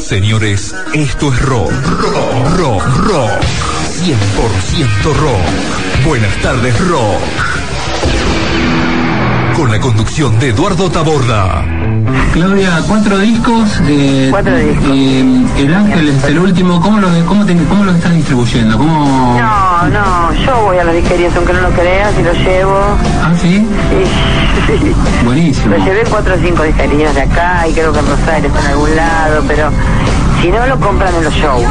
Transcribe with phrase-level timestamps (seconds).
[0.00, 1.70] Señores, esto es rock.
[1.72, 3.30] Rock, rock, rock.
[4.00, 6.06] 100% rock.
[6.06, 7.20] Buenas tardes, rock.
[9.56, 11.64] Con la conducción de Eduardo Taborda.
[12.32, 13.80] Claudia, cuatro discos.
[13.88, 14.86] Eh, Cuatro discos.
[14.92, 16.80] eh, el Ángel es el último.
[16.80, 18.78] ¿Cómo lo, cómo te- cómo lo estás distribuyendo?
[18.78, 19.38] ¿Cómo...
[19.40, 22.78] No, no, yo voy a las disquerías aunque no lo creas y lo llevo.
[23.22, 23.56] Ah, sí.
[23.66, 24.94] Y, sí.
[25.24, 25.76] Buenísimo.
[25.76, 28.66] Lo llevé cuatro o cinco disquerías de acá y creo que en Rosario está en
[28.68, 29.70] algún lado, pero
[30.42, 31.62] si no lo compran en los shows.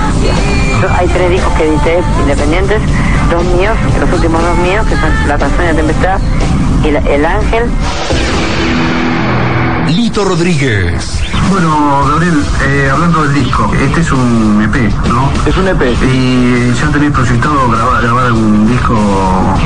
[0.81, 2.81] Yo- hay tres discos que edité independientes,
[3.31, 6.19] dos míos, los últimos dos míos, que son La Canción de la Tempestad
[6.83, 7.63] y la- El Ángel.
[9.87, 11.21] Lito Rodríguez.
[11.51, 15.31] Bueno, Gabriel, eh, hablando del disco, este es un EP, ¿no?
[15.45, 16.05] Es un EP, sí.
[16.05, 18.95] Y ya tenéis proyectado grabar, grabar algún disco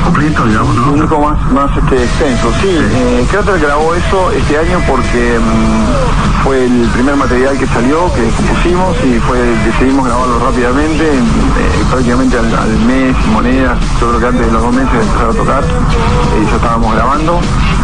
[0.04, 1.02] completo, digamos, un ¿no?
[1.02, 2.52] disco más, más este, extenso.
[2.60, 8.12] Sí, eh, Cráter grabó eso este año porque mm, fue el primer material que salió,
[8.14, 14.20] que compusimos y fue decidimos grabarlo rápidamente, eh, prácticamente al, al mes, monedas, yo creo
[14.20, 17.40] que antes de los dos meses de empezar a tocar, eh, ya estábamos grabando.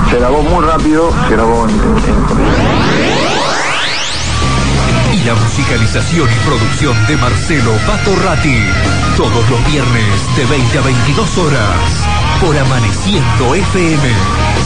[0.08, 3.57] Se grabó muy rápido, se grabó en, en-
[5.28, 8.56] la musicalización y producción de Marcelo Pato Ratti.
[9.14, 11.78] Todos los viernes de 20 a 22 horas.
[12.40, 14.08] Por Amaneciendo FM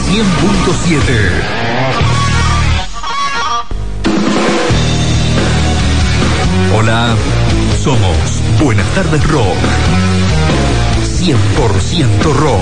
[0.07, 1.41] 100.7.
[6.77, 7.13] Hola,
[7.83, 9.57] somos Buenas tardes Rock.
[11.03, 12.61] 100% rock.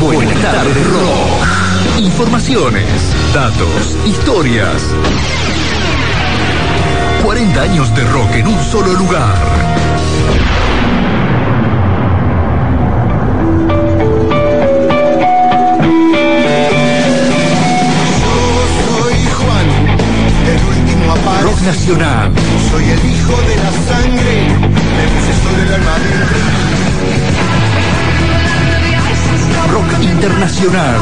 [0.00, 1.63] Buenas tardes Rock.
[1.98, 2.84] Informaciones,
[3.32, 4.82] datos, historias.
[7.22, 9.36] 40 años de rock en un solo lugar.
[18.98, 19.68] Soy Juan,
[20.48, 21.14] el último.
[21.42, 22.32] Rock nacional,
[22.70, 24.48] Soy el hijo de la sangre,
[24.96, 26.14] me puse sobre el alma de
[29.74, 31.00] rock internacional.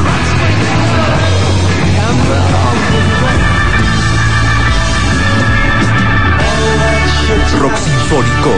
[7.60, 8.50] Rock sinfónico,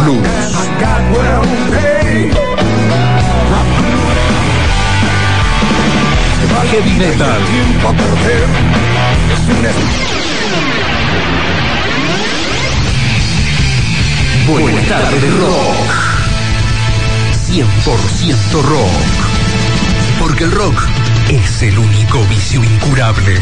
[0.00, 0.54] blues,
[6.74, 7.40] heavy metal,
[14.46, 15.90] Buenas tardes rock.
[17.48, 18.90] 100% rock.
[20.20, 20.82] Porque el rock
[21.30, 23.38] es el único vicio incurable.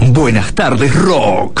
[0.00, 1.60] Buenas tardes rock.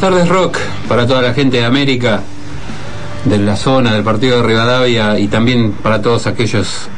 [0.00, 2.22] Buenas tardes, Rock, para toda la gente de América,
[3.26, 6.88] de la zona, del partido de Rivadavia y también para todos aquellos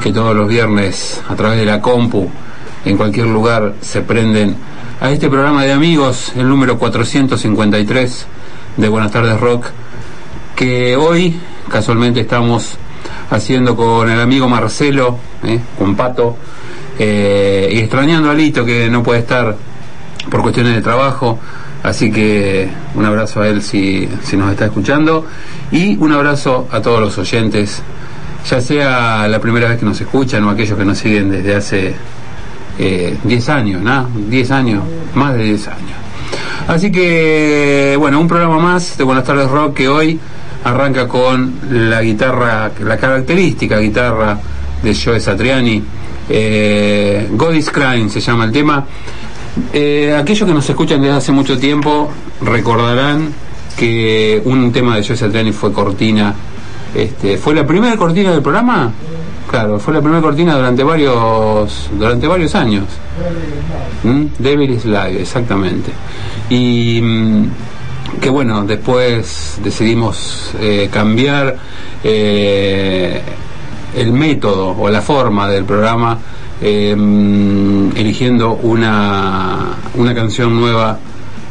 [0.00, 2.30] que todos los viernes a través de la compu,
[2.84, 4.54] en cualquier lugar, se prenden
[5.00, 8.26] a este programa de amigos, el número 453
[8.76, 9.66] de Buenas tardes, Rock,
[10.54, 12.76] que hoy casualmente estamos
[13.28, 15.58] haciendo con el amigo Marcelo, ¿eh?
[15.76, 16.36] con Pato,
[16.96, 19.56] eh, y extrañando a Lito que no puede estar
[20.30, 21.40] por cuestiones de trabajo.
[21.86, 25.24] Así que un abrazo a él si, si nos está escuchando
[25.70, 27.80] y un abrazo a todos los oyentes,
[28.50, 31.94] ya sea la primera vez que nos escuchan o aquellos que nos siguen desde hace
[32.80, 34.08] eh, 10 años, ¿no?
[34.16, 34.82] 10 años,
[35.14, 35.98] más de 10 años.
[36.66, 40.18] Así que, bueno, un programa más de Buenas tardes Rock que hoy
[40.64, 44.36] arranca con la guitarra, la característica guitarra
[44.82, 45.84] de Joe Satriani.
[46.28, 48.84] Eh, God is Crying se llama el tema.
[49.72, 52.10] Eh, aquellos que nos escuchan desde hace mucho tiempo
[52.42, 53.32] recordarán
[53.76, 56.34] que un tema de Joe Satriani fue cortina.
[56.94, 58.92] Este, ¿Fue la primera cortina del programa?
[59.50, 62.84] Claro, fue la primera cortina durante varios durante varios años.
[64.02, 64.24] ¿Mm?
[64.38, 65.92] Devil is exactamente.
[66.50, 67.46] Y mm,
[68.20, 71.56] que bueno, después decidimos eh, cambiar
[72.02, 73.20] eh,
[73.94, 76.18] el método o la forma del programa,
[76.60, 76.90] eh,
[77.96, 80.98] eligiendo una, una canción nueva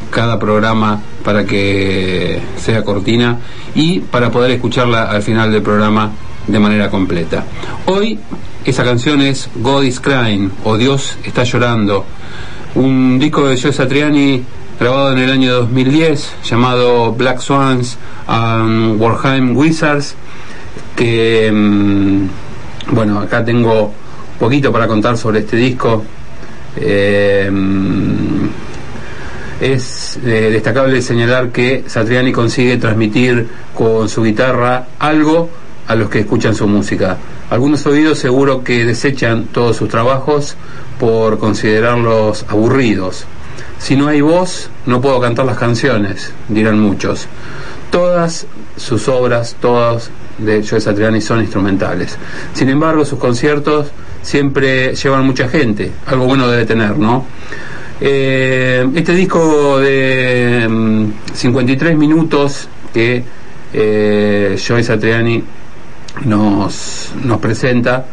[0.09, 3.37] cada programa para que sea cortina
[3.73, 6.11] y para poder escucharla al final del programa
[6.47, 7.43] de manera completa.
[7.85, 8.19] Hoy
[8.63, 12.05] esa canción es God is Crying o Dios está llorando,
[12.75, 14.43] un disco de Joe Satriani
[14.79, 17.97] grabado en el año 2010 llamado Black Swans
[18.27, 20.15] and Warheim Wizards
[20.95, 22.27] que mm,
[22.93, 23.93] bueno acá tengo
[24.39, 26.03] poquito para contar sobre este disco
[26.77, 28.45] mm,
[29.61, 35.49] es eh, destacable señalar que Satriani consigue transmitir con su guitarra algo
[35.87, 37.17] a los que escuchan su música.
[37.49, 40.55] Algunos oídos seguro que desechan todos sus trabajos
[40.99, 43.25] por considerarlos aburridos.
[43.77, 47.27] Si no hay voz, no puedo cantar las canciones, dirán muchos.
[47.91, 48.47] Todas
[48.77, 52.17] sus obras, todas de Joe Satriani son instrumentales.
[52.53, 53.87] Sin embargo, sus conciertos
[54.25, 57.25] siempre llevan mucha gente, algo bueno debe tener, ¿no?
[58.01, 60.67] Eh, este disco de
[61.33, 63.23] 53 mm, minutos que
[63.71, 65.43] eh, Joe Satriani
[66.25, 68.05] nos, nos presenta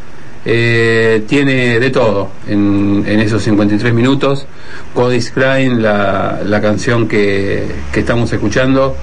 [0.44, 4.47] eh, tiene de todo en, en, esos 53 minutos.
[4.93, 8.97] Cody Klein, la, la canción que, que, estamos escuchando,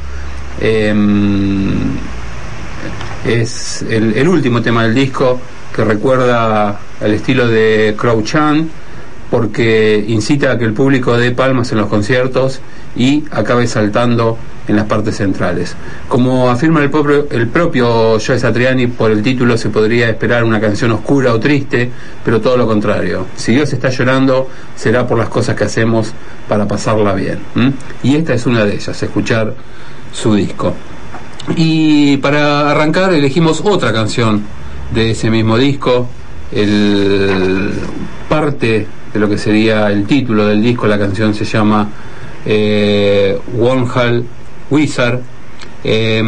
[0.62, 0.94] eh,
[3.26, 5.40] es el, último tema del disco
[5.76, 8.70] que recuerda al estilo de Crow Chan
[9.30, 12.62] porque incita a que el público dé palmas en los conciertos
[12.96, 14.38] y acabe saltando
[14.68, 15.76] en las partes centrales.
[16.08, 20.60] Como afirma el propio, el propio Joe Satriani, por el título se podría esperar una
[20.60, 21.90] canción oscura o triste,
[22.24, 23.28] pero todo lo contrario.
[23.36, 26.12] Si Dios está llorando, será por las cosas que hacemos
[26.48, 27.40] para pasarla bien.
[28.04, 29.54] Y esta es una de ellas, escuchar
[30.12, 30.74] su disco.
[31.56, 34.44] Y para arrancar elegimos otra canción
[34.94, 36.08] de ese mismo disco,
[36.52, 37.72] el
[38.28, 41.90] parte de lo que sería el título del disco, la canción se llama
[42.46, 43.38] eh,
[44.70, 45.20] Wizard.
[45.84, 46.22] Eh,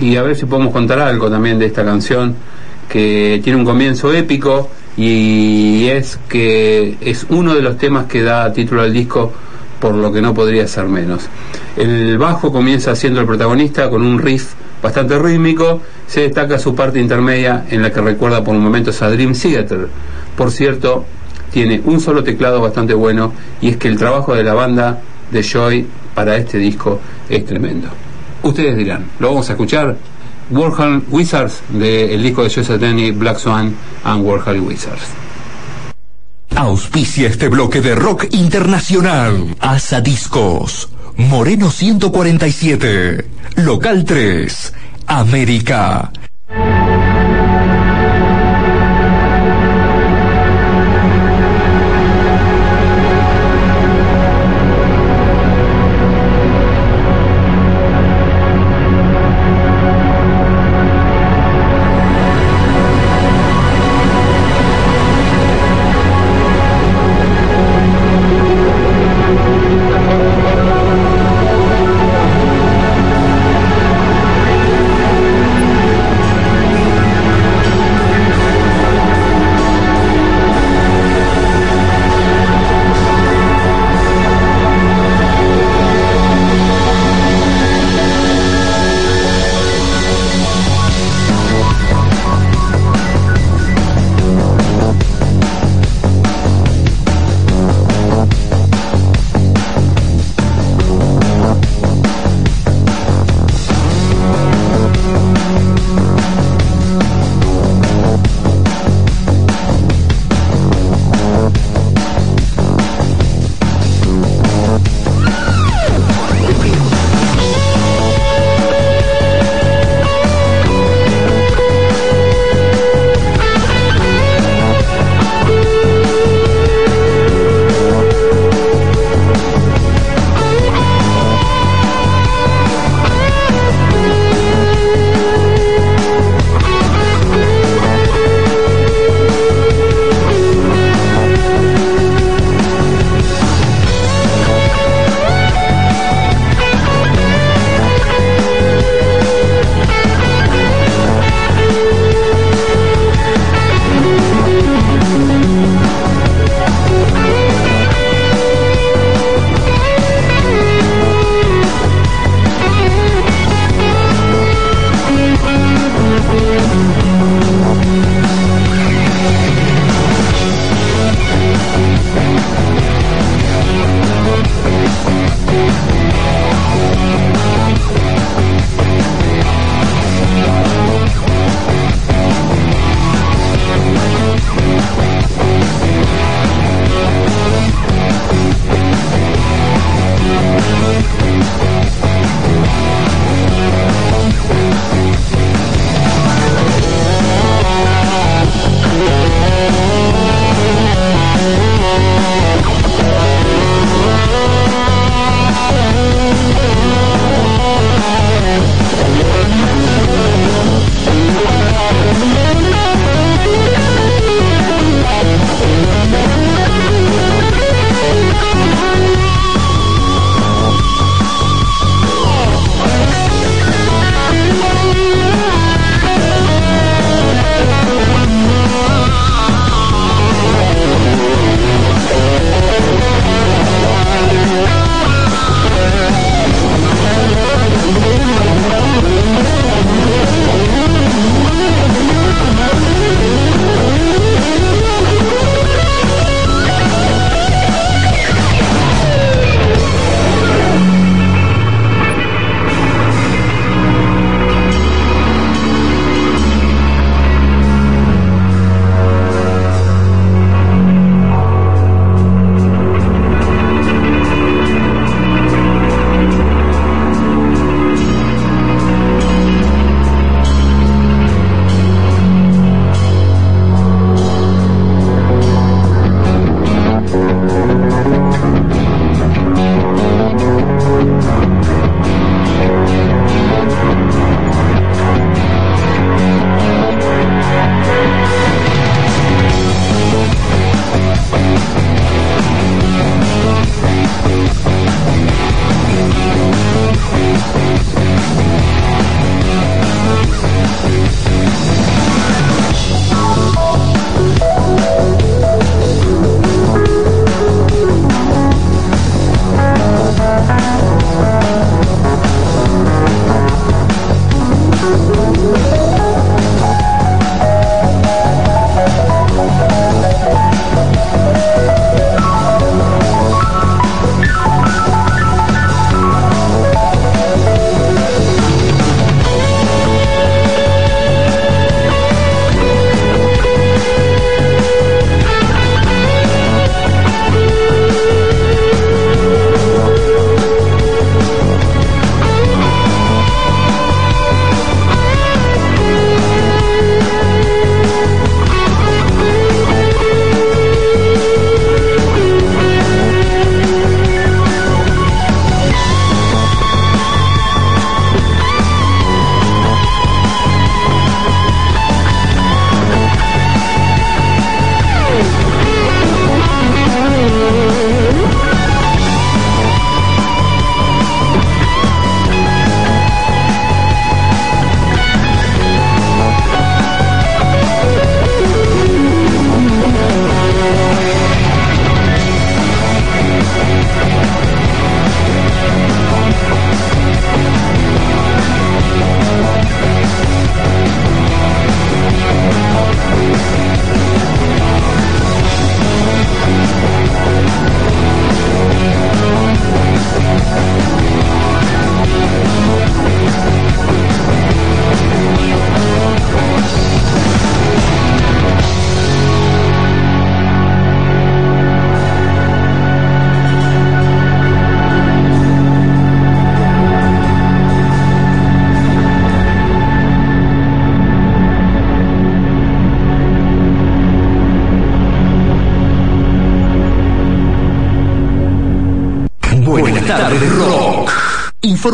[0.00, 2.36] y a ver si podemos contar algo también de esta canción
[2.88, 8.52] que tiene un comienzo épico y es que es uno de los temas que da
[8.52, 9.32] título al disco
[9.80, 11.28] por lo que no podría ser menos.
[11.76, 16.98] El bajo comienza siendo el protagonista con un riff bastante rítmico, se destaca su parte
[16.98, 19.88] intermedia en la que recuerda por momentos a Dream Theater.
[20.36, 21.04] Por cierto,
[21.52, 25.00] tiene un solo teclado bastante bueno y es que el trabajo de la banda
[25.30, 27.88] de Joy para este disco es tremendo.
[28.42, 29.96] Ustedes dirán, lo vamos a escuchar.
[30.50, 33.74] Warhol Wizards del disco de Joe Satriani, Black Swan
[34.04, 35.02] and Warhol Wizards.
[36.56, 39.54] Auspicia este bloque de rock internacional.
[39.60, 40.88] Asa Discos.
[41.16, 43.26] Moreno 147.
[43.56, 44.72] Local 3.
[45.08, 46.10] América.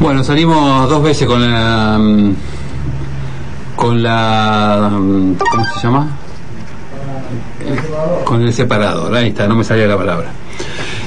[0.00, 1.96] Bueno, salimos dos veces con la.
[1.98, 2.34] mm,
[3.76, 4.90] con la.
[4.92, 6.08] mm, ¿Cómo se llama?
[7.60, 7.76] Eh,
[8.24, 10.30] Con el separador, ahí está, no me salía la palabra.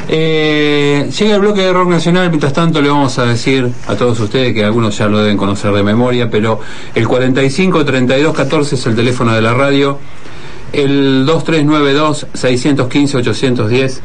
[0.10, 4.18] Eh, llega el bloque de rock nacional, mientras tanto le vamos a decir a todos
[4.22, 6.62] ustedes que algunos ya lo deben conocer de memoria, pero
[6.96, 10.00] el 45 32 14 es el teléfono de la radio,
[10.72, 14.02] el 2392 615 810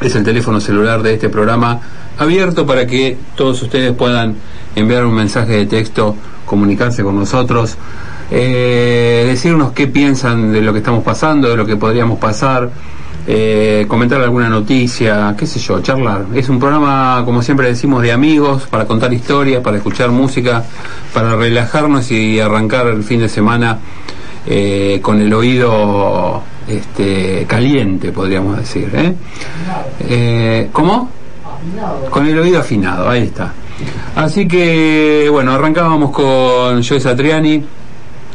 [0.00, 1.80] es el teléfono celular de este programa
[2.18, 4.36] abierto para que todos ustedes puedan
[4.74, 7.76] enviar un mensaje de texto, comunicarse con nosotros,
[8.30, 12.70] eh, decirnos qué piensan de lo que estamos pasando, de lo que podríamos pasar,
[13.28, 16.26] eh, comentar alguna noticia, qué sé yo, charlar.
[16.34, 20.64] Es un programa, como siempre decimos, de amigos, para contar historias, para escuchar música,
[21.12, 23.78] para relajarnos y arrancar el fin de semana
[24.46, 28.88] eh, con el oído este, caliente, podríamos decir.
[28.94, 29.14] ¿eh?
[30.08, 31.10] Eh, ¿Cómo?
[32.10, 33.52] Con el oído afinado, ahí está.
[34.14, 37.64] Así que, bueno, arrancábamos con Joe Satriani,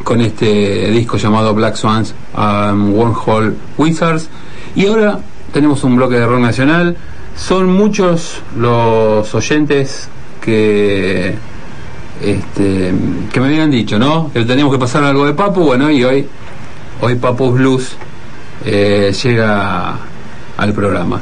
[0.03, 4.29] con este disco llamado Black Swans um, Wormhole Wizards.
[4.75, 5.19] Y ahora
[5.53, 6.95] tenemos un bloque de rock nacional.
[7.35, 10.09] Son muchos los oyentes
[10.41, 11.35] que
[12.21, 12.93] este,
[13.33, 14.31] que me habían dicho, ¿no?
[14.31, 16.27] Que teníamos que pasar algo de Papu, bueno, y hoy,
[17.01, 17.95] hoy Papu Blues
[18.63, 19.95] eh, llega
[20.61, 21.19] al programa.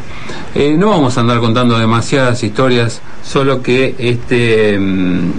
[0.54, 5.32] Eh, no vamos a andar contando demasiadas historias, solo que este mm,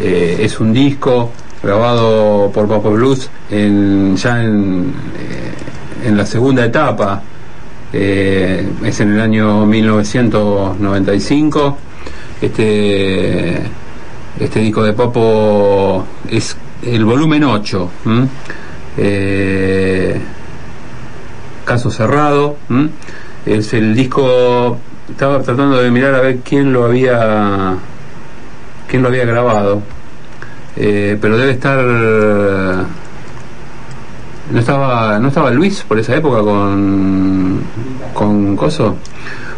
[0.00, 5.52] eh, es un disco grabado por Papo Blues en, ya en, eh,
[6.06, 7.20] en la segunda etapa,
[7.92, 11.76] es en el año 1995.
[12.42, 13.62] Este,
[14.40, 17.90] este disco de Papo es el volumen 8.
[18.06, 18.26] ¿m?
[18.96, 20.20] Eh,
[21.64, 22.56] caso cerrado.
[23.46, 24.78] Es el disco.
[25.08, 27.76] Estaba tratando de mirar a ver quién lo había.
[28.88, 29.82] quién lo había grabado.
[30.76, 31.84] Eh, pero debe estar.
[34.50, 37.60] No estaba, no estaba Luis por esa época con.
[38.12, 38.96] con Coso.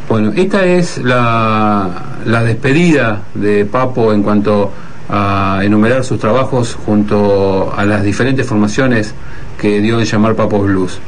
[0.09, 1.90] Bueno, esta es la,
[2.25, 4.72] la despedida de Papo en cuanto
[5.08, 9.14] a enumerar sus trabajos junto a las diferentes formaciones
[9.58, 10.98] que dio en llamar Papo Blues.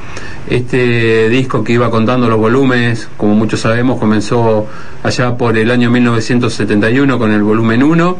[0.49, 4.67] Este disco que iba contando los volúmenes, como muchos sabemos, comenzó
[5.03, 8.17] allá por el año 1971 con el volumen 1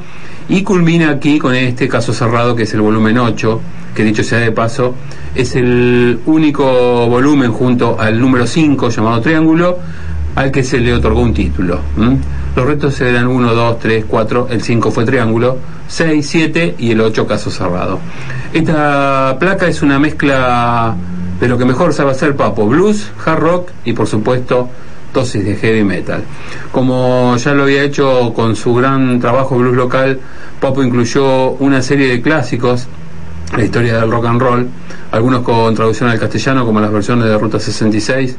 [0.51, 3.61] y culmina aquí con este caso cerrado que es el volumen 8,
[3.95, 4.95] que dicho sea de paso,
[5.35, 9.79] es el único volumen junto al número 5 llamado Triángulo
[10.35, 11.81] al que se le otorgó un título.
[12.57, 15.59] Los retos eran 1, 2, 3, 4, el 5 fue triángulo,
[15.89, 18.01] 6, 7 y el 8 caso cerrado.
[18.53, 20.97] Esta placa es una mezcla
[21.41, 24.69] de lo que mejor sabe hacer Papo, blues, hard rock y por supuesto
[25.13, 26.23] dosis de heavy metal.
[26.73, 30.21] Como ya lo había hecho con su gran trabajo blues local,
[30.61, 32.89] Papo incluyó una serie de clásicos
[33.57, 34.69] la historia del rock and roll,
[35.11, 38.37] algunos con traducción al castellano como las versiones de Ruta 66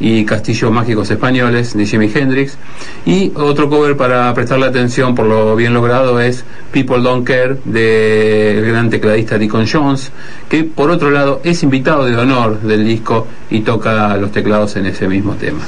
[0.00, 2.56] y Castillos Mágicos Españoles de Jimi Hendrix
[3.04, 8.64] y otro cover para prestarle atención por lo bien logrado es People Don't Care del
[8.66, 10.12] gran tecladista Deacon Jones
[10.48, 14.86] que por otro lado es invitado de honor del disco y toca los teclados en
[14.86, 15.60] ese mismo tema.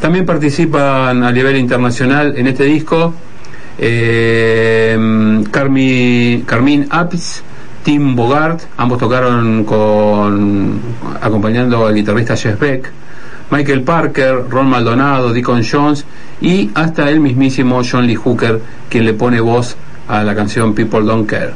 [0.00, 3.12] También participan a nivel internacional en este disco
[3.78, 4.98] eh,
[5.50, 7.42] Carmi, Carmine Apis
[7.82, 10.80] Tim Bogart, ambos tocaron con
[11.20, 12.90] acompañando al guitarrista Jeff Beck,
[13.50, 16.04] Michael Parker, Ron Maldonado, Deacon Jones
[16.40, 19.76] y hasta el mismísimo John Lee Hooker, quien le pone voz
[20.08, 21.52] a la canción People Don't Care.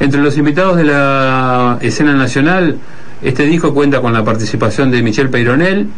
[0.00, 2.76] Entre los invitados de la escena nacional,
[3.22, 5.88] este disco cuenta con la participación de Michel Peyronel,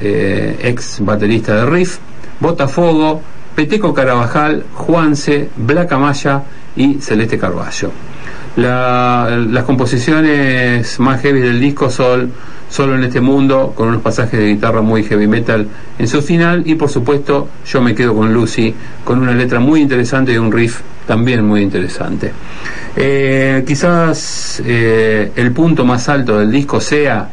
[0.00, 1.98] eh, ex baterista de Riff,
[2.40, 3.20] Botafogo,
[3.54, 6.42] Peteco Carabajal, Juanse, Black Amaya
[6.76, 7.90] y Celeste Carballo.
[8.56, 12.32] La- las composiciones más heavy del disco son
[12.70, 15.66] Solo en este mundo, con unos pasajes de guitarra muy heavy metal
[15.98, 18.72] en su final y por supuesto Yo me quedo con Lucy,
[19.04, 22.32] con una letra muy interesante y un riff también muy interesante.
[22.94, 27.28] Eh, quizás eh, el punto más alto del disco sea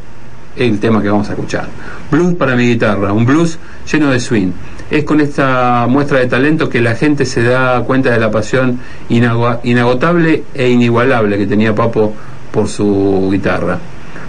[0.56, 1.68] el tema que vamos a escuchar.
[2.10, 3.60] Blues para mi guitarra, un blues
[3.92, 4.50] lleno de swing.
[4.90, 8.80] Es con esta muestra de talento que la gente se da cuenta de la pasión
[9.10, 12.14] inago- inagotable e inigualable que tenía Papo
[12.50, 13.78] por su guitarra.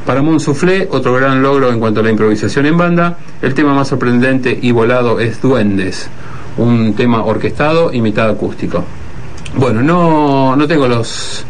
[0.06, 3.74] Para Mon Soufflé, otro gran logro en cuanto a la improvisación en banda, el tema
[3.74, 6.10] más sorprendente y volado es Duendes,
[6.58, 8.84] un tema orquestado y mitad acústico.
[9.56, 11.46] Bueno, no, no tengo los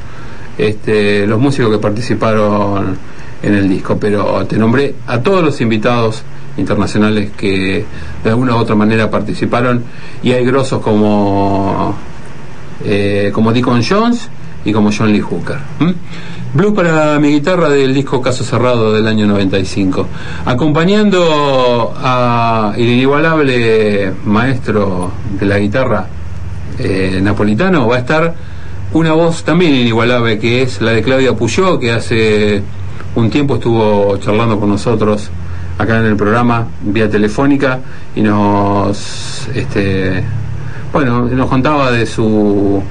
[0.57, 2.97] este, los músicos que participaron
[3.41, 6.23] en el disco, pero te nombré a todos los invitados
[6.59, 7.85] internacionales que
[8.23, 9.83] de alguna u otra manera participaron
[10.21, 11.95] y hay grosos como
[12.85, 14.29] eh, como Deacon Jones
[14.65, 15.57] y como John Lee Hooker.
[15.79, 15.93] ¿m?
[16.53, 20.07] Blues para mi guitarra del disco Caso Cerrado del año 95.
[20.45, 26.07] Acompañando a el inigualable maestro de la guitarra
[26.79, 28.33] eh, napolitano va a estar
[28.93, 32.63] una voz también inigualable que es la de Claudia Puyó que hace
[33.15, 35.29] un tiempo estuvo charlando con nosotros
[35.79, 37.79] acá en el programa vía telefónica
[38.15, 40.23] y nos este
[40.93, 42.83] bueno nos contaba de su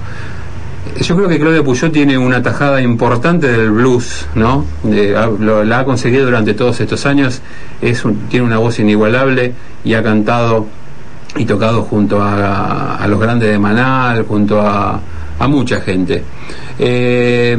[1.01, 4.65] yo creo que Claudia Puyó tiene una tajada importante del blues, ¿no?
[4.83, 7.41] De- lo- la ha conseguido durante todos estos años,
[7.83, 9.53] es un- tiene una voz inigualable
[9.85, 10.67] y ha cantado
[11.37, 14.99] y tocado junto a, a los grandes de Manal, junto a,
[15.39, 16.23] a mucha gente.
[16.79, 17.57] Eh,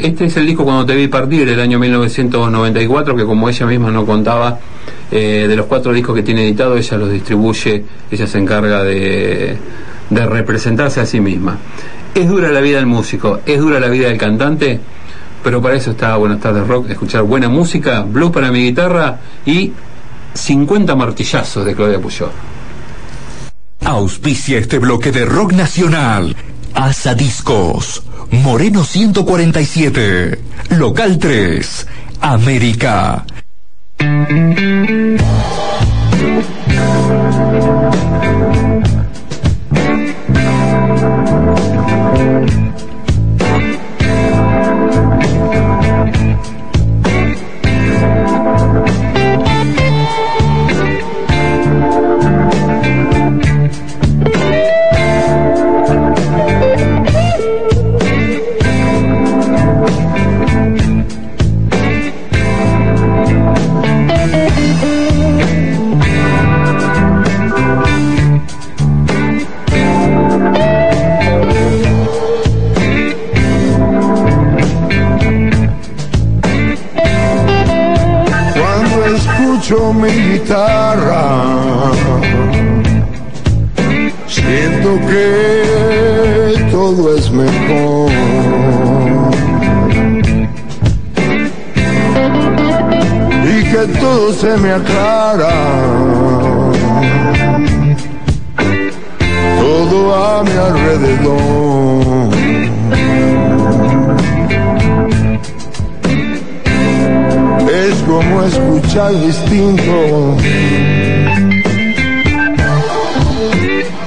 [0.00, 3.90] este es el disco Cuando te vi partir del año 1994, que como ella misma
[3.90, 4.58] no contaba,
[5.10, 9.56] eh, de los cuatro discos que tiene editado, ella los distribuye, ella se encarga de,
[10.08, 11.58] de representarse a sí misma.
[12.14, 14.80] Es dura la vida del músico, es dura la vida del cantante,
[15.42, 19.72] pero para eso está Buenas tardes Rock, escuchar buena música, blues para mi guitarra y
[20.34, 22.30] 50 martillazos de Claudia Puyol.
[23.84, 26.36] Auspicia este bloque de rock nacional.
[26.74, 28.02] Asa Discos.
[28.30, 30.38] Moreno 147.
[30.70, 31.86] Local 3.
[32.20, 33.24] América.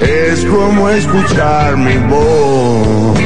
[0.01, 3.19] Es como escuchar mi voz.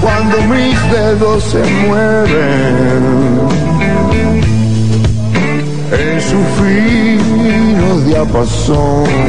[0.00, 3.02] Cuando mis dedos se mueven
[5.98, 9.19] en su fino diapasón.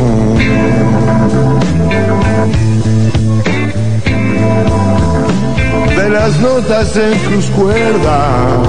[6.71, 8.67] En sus cuerdas.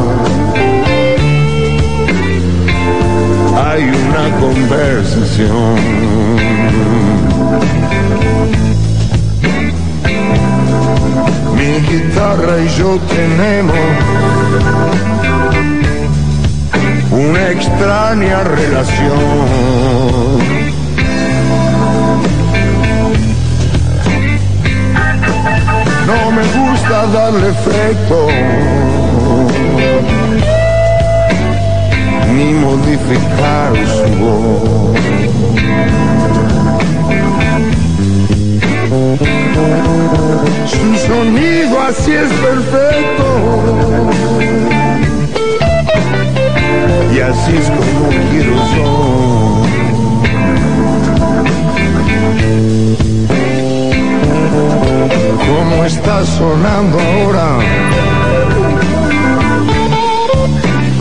[3.57, 5.77] Hay una conversación.
[11.55, 13.77] Mi guitarra y yo tenemos
[17.13, 19.93] una extraña relación.
[26.13, 28.29] No me gusta darle efecto.
[32.35, 34.99] ni modificar su voz.
[40.67, 43.27] Su sonido así es perfecto.
[47.15, 48.93] Y así es como quiero yo.
[54.53, 57.59] Como está sonando ahora.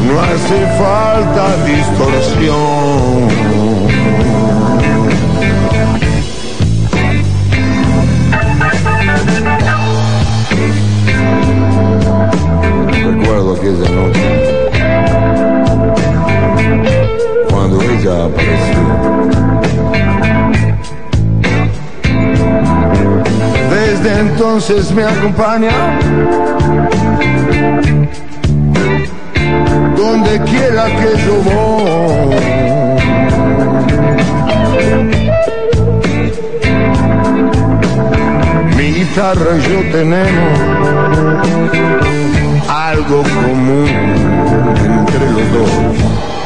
[0.07, 3.27] No hace falta distorsión.
[13.03, 14.27] Recuerdo aquella noche
[17.49, 18.81] cuando ella apareció.
[24.03, 25.69] Desde entonces me acompaña
[29.95, 32.35] donde quiera que yo voy.
[38.75, 40.59] Mi guitarra y yo tenemos
[42.67, 43.87] algo común
[44.97, 46.40] entre los dos.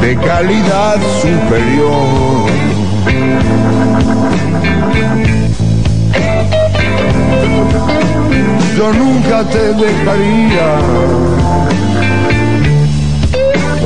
[0.00, 2.50] De calidad superior.
[8.76, 10.78] Yo nunca te dejaría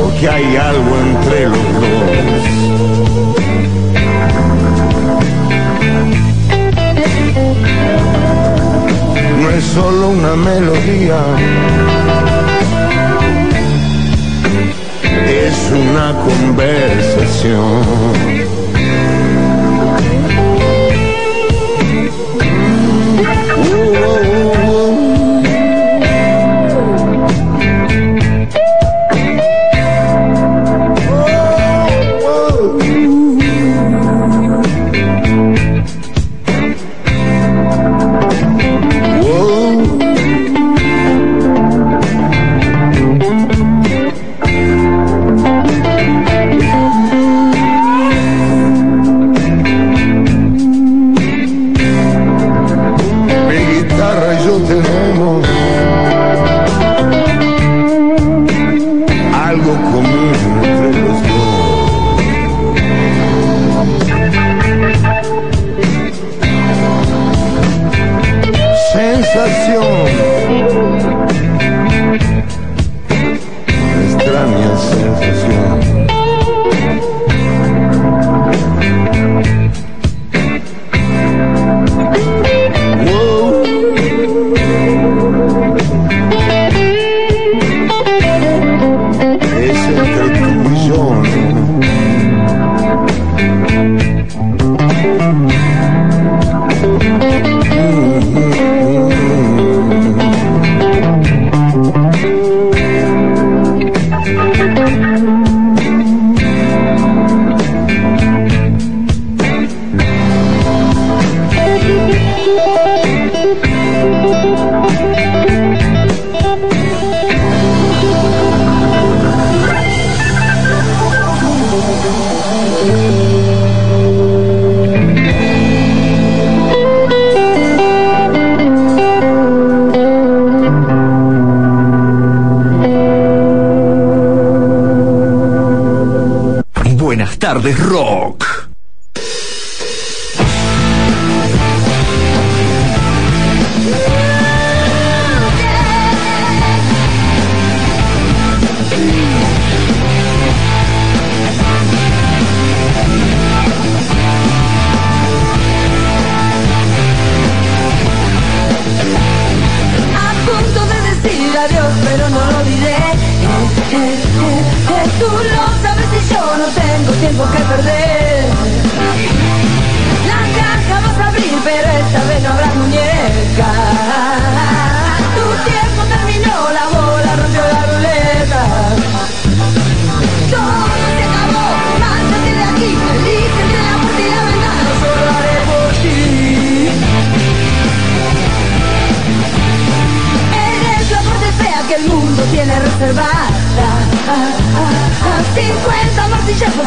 [0.01, 3.32] porque hay algo entre los dos.
[9.43, 11.21] No es solo una melodía,
[15.27, 17.83] es una conversación.
[23.65, 24.92] Mi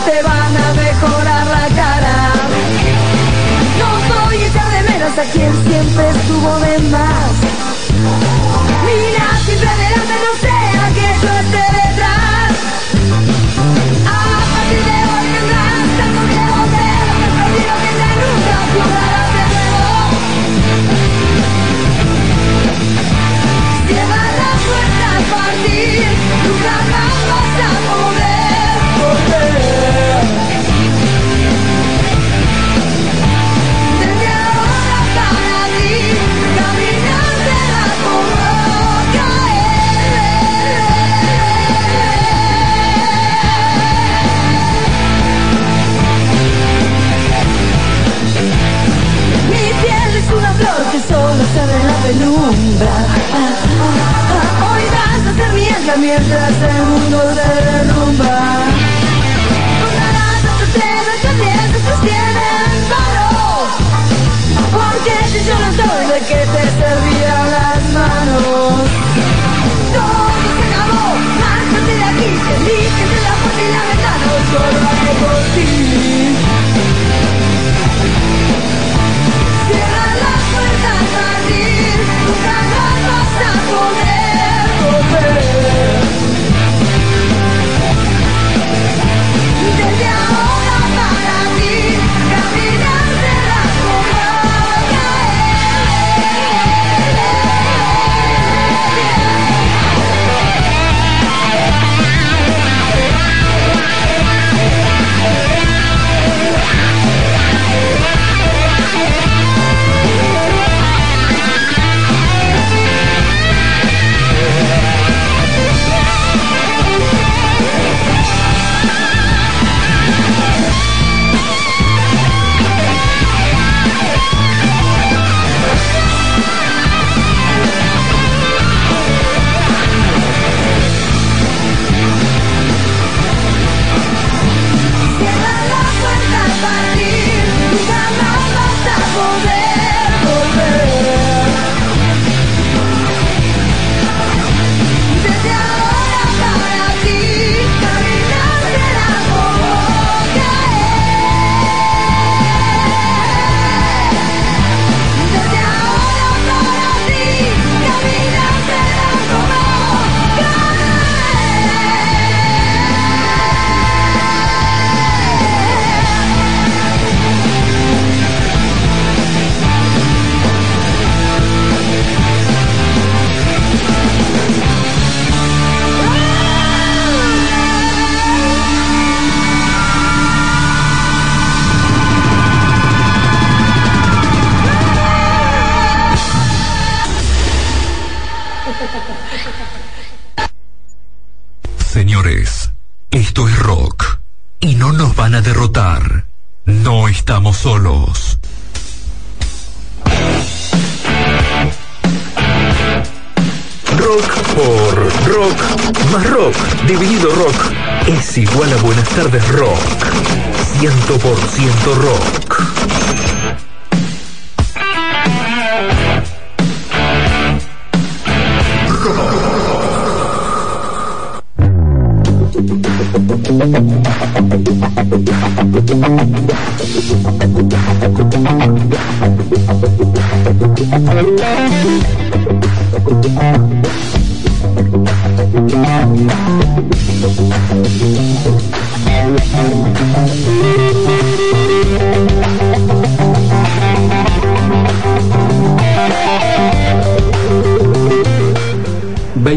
[0.06, 2.16] te van a mejorar la cara.
[3.80, 6.75] No soy echar de menos a quien siempre estuvo de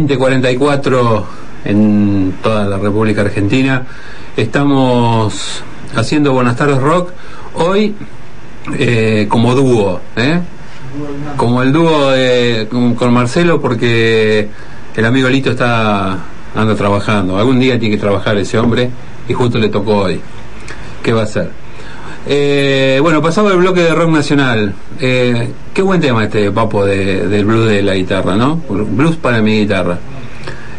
[0.09, 1.25] ...2044
[1.65, 3.87] en toda la República Argentina.
[4.37, 5.63] Estamos
[5.95, 7.11] haciendo Buenas tardes Rock.
[7.55, 7.95] Hoy
[8.77, 10.41] eh, como dúo, ¿eh?
[11.37, 14.49] Como el dúo de- con, con Marcelo porque
[14.97, 16.19] el amigo Lito está
[16.55, 17.39] anda trabajando.
[17.39, 18.91] Algún día tiene que trabajar ese hombre
[19.29, 20.21] y justo le tocó hoy.
[21.03, 21.51] ¿Qué va a hacer?
[22.27, 24.75] Eh, bueno, pasamos al bloque de rock nacional.
[25.01, 28.57] Eh, qué buen tema este, Papo, de- del blues de la guitarra, ¿no?
[28.69, 29.99] Blues para mi guitarra.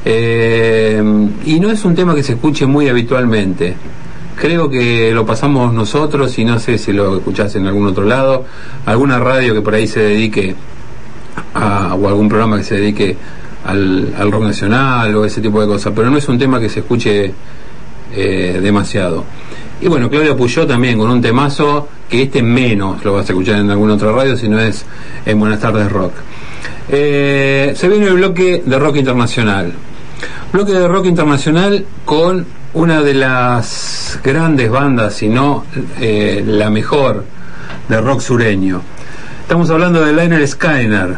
[0.06, 1.02] Eh,
[1.46, 3.76] y no es un tema que se escuche muy habitualmente.
[4.40, 8.46] Creo que lo pasamos nosotros y no sé si lo escuchás en algún otro lado.
[8.86, 10.56] Alguna radio que por ahí se dedique
[11.54, 13.18] a, o algún programa que se dedique
[13.66, 15.92] al, rock nacional o ese tipo de cosas.
[15.94, 17.34] Pero no es un tema que se escuche
[18.16, 19.26] eh, demasiado.
[19.82, 23.60] Y bueno, Claudia Puyó también con un temazo que este menos lo vas a escuchar
[23.60, 24.86] en alguna otra radio, si no es
[25.26, 26.14] en Buenas tardes Rock.
[26.88, 29.74] Eh, se viene el bloque de rock internacional.
[30.54, 35.66] Bloque de rock internacional con una de las grandes bandas, si no
[36.00, 37.26] eh, la mejor,
[37.88, 38.82] de rock sureño.
[39.42, 41.16] Estamos hablando de Liner Skyner,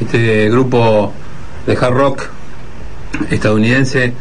[0.00, 1.12] este grupo
[1.66, 2.22] de hard rock
[3.30, 4.12] estadounidense,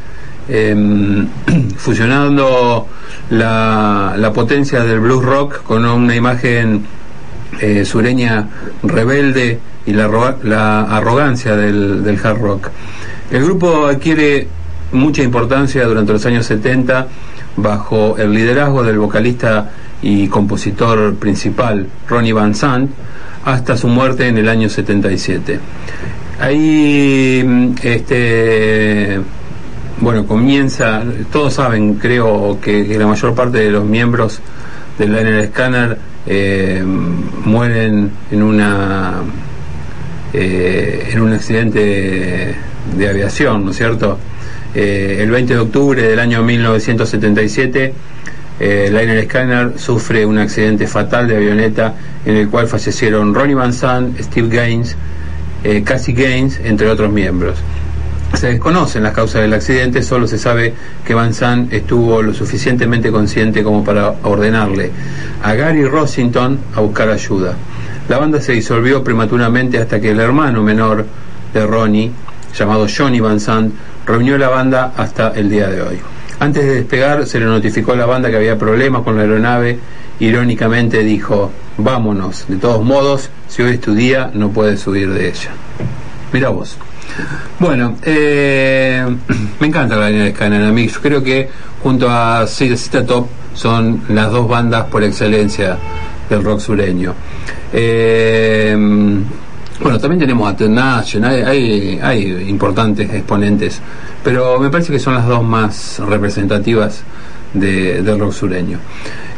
[0.47, 1.27] em,
[1.77, 2.87] fusionando
[3.31, 6.85] la, potencia del blues rock con una imagen
[7.59, 8.47] eh, sureña
[8.83, 12.69] rebelde y la, la arrogancia del, del hard rock.
[13.31, 14.58] El grupo adquiere
[14.91, 17.07] mucha importancia durante los años 70
[17.57, 19.69] bajo el liderazgo del vocalista
[20.01, 22.91] y compositor principal Ronnie Van Sant
[23.45, 25.59] hasta su muerte en el año 77.
[26.39, 29.19] Ahí mm, este
[30.01, 34.39] bueno, comienza, todos saben, creo que, la mayor parte de los miembros
[34.97, 36.81] del Liner Scanner eh,
[37.45, 39.15] mueren en una
[40.31, 42.55] eh, en un accidente de,
[42.97, 44.17] de aviación, ¿no es cierto?
[44.75, 47.93] Eh, el 20 de octubre del año 1977,
[48.59, 51.95] eh, Liner Scanner sufre un accidente fatal de avioneta
[52.25, 54.95] en el cual fallecieron Ronnie Van Sant, Steve Gaines,
[55.63, 57.57] eh, Cassie Gaines, entre otros miembros.
[58.35, 63.11] Se desconocen las causas del accidente, solo se sabe que Van Sant estuvo lo suficientemente
[63.11, 64.91] consciente como para ordenarle
[65.41, 67.55] a Gary Rossington a buscar ayuda.
[68.07, 71.05] La banda se disolvió prematuramente hasta que el hermano menor
[71.53, 72.11] de Ronnie,
[72.55, 73.73] llamado Johnny Van Sant,
[74.09, 75.99] reunió la banda hasta el día de hoy.
[76.39, 79.77] Antes de despegar se le notificó a la banda que había problemas con la aeronave.
[80.19, 85.29] Irónicamente dijo, vámonos, de todos modos, si hoy es tu día, no puedes subir de
[85.29, 85.51] ella.
[86.33, 86.75] Mira vos.
[87.59, 89.05] Bueno, eh,
[89.59, 90.87] me encanta la línea de Scanner a mí.
[90.87, 91.47] Yo creo que
[91.83, 95.77] junto a Cita Top son las dos bandas por excelencia
[96.27, 97.13] del rock sureño.
[97.71, 98.75] Eh,
[99.81, 100.67] bueno, también tenemos a The
[102.01, 103.81] hay importantes exponentes,
[104.23, 107.03] pero me parece que son las dos más representativas
[107.53, 108.79] de, del rock sureño.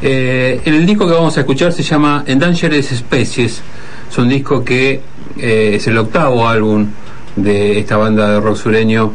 [0.02, 3.62] Eh, el disco que vamos a escuchar se llama Endangered Species,
[4.10, 5.02] es un disco que
[5.38, 6.88] eh, es el octavo álbum
[7.36, 9.14] de esta banda de rock sureño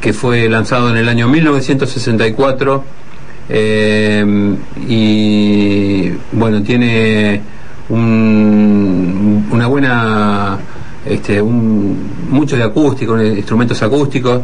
[0.00, 2.84] que fue lanzado en el año 1964
[3.48, 4.56] eh,
[4.88, 7.40] y bueno tiene
[7.88, 10.58] un- una buena
[11.06, 14.42] este, un- mucho de acústico instrumentos acústicos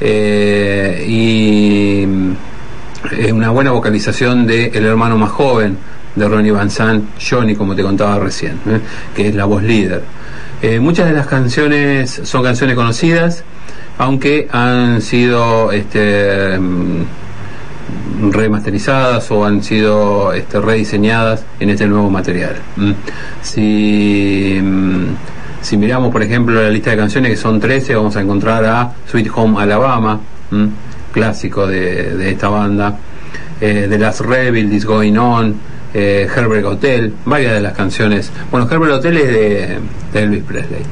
[0.00, 2.02] eh, y
[3.24, 5.76] es una buena vocalización de el hermano más joven
[6.16, 8.80] de Ronnie Van Sant, Johnny, como te contaba recién, ¿eh?
[9.14, 10.02] que es la voz líder.
[10.60, 13.44] Eh, muchas de las canciones son canciones conocidas,
[13.98, 17.02] aunque han sido este, mm,
[18.30, 22.56] remasterizadas o han sido este, rediseñadas en este nuevo material.
[23.42, 25.06] Si, mm,
[25.60, 28.92] si miramos, por ejemplo, la lista de canciones, que son 13, vamos a encontrar a
[29.10, 30.20] Sweet Home Alabama,
[31.12, 32.96] clásico de, de esta banda,
[33.60, 35.54] eh, The Last Rebel, This Going On,
[35.94, 38.30] eh, Herbert Hotel, varias de las canciones.
[38.50, 39.78] Bueno, Herbert Hotel es de,
[40.12, 40.82] de Elvis Presley.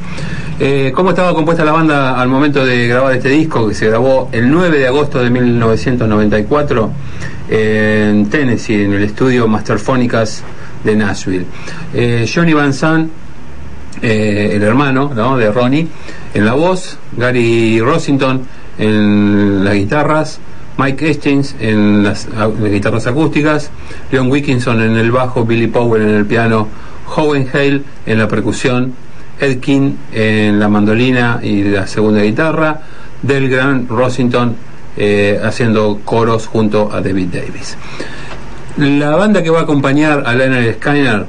[0.63, 4.29] Eh, ¿Cómo estaba compuesta la banda al momento de grabar este disco que se grabó
[4.31, 6.91] el 9 de agosto de 1994
[7.49, 10.43] en Tennessee, en el estudio Masterfónicas
[10.85, 11.47] de Nashville?
[11.95, 13.11] Eh, Johnny Van Sant
[14.03, 15.39] eh, el hermano ¿no?
[15.39, 15.89] de Ronnie,
[16.35, 18.43] en la voz, Gary Rossington
[18.77, 20.41] en las guitarras,
[20.77, 22.29] Mike Hastings en las
[22.71, 23.71] guitarras acústicas,
[24.13, 26.69] Leon Wilkinson en el bajo, Billy Powell en el piano,
[27.17, 28.93] Howen Hale en la percusión,
[29.41, 32.81] Ed King en la mandolina y la segunda guitarra,
[33.23, 34.55] Del Gran Rossington
[34.97, 37.77] eh, haciendo coros junto a David Davis.
[38.77, 41.27] La banda que va a acompañar a Leonard Skinner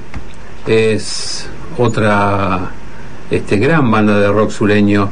[0.67, 1.47] es
[1.77, 2.71] otra
[3.29, 5.09] este, gran banda de rock sureño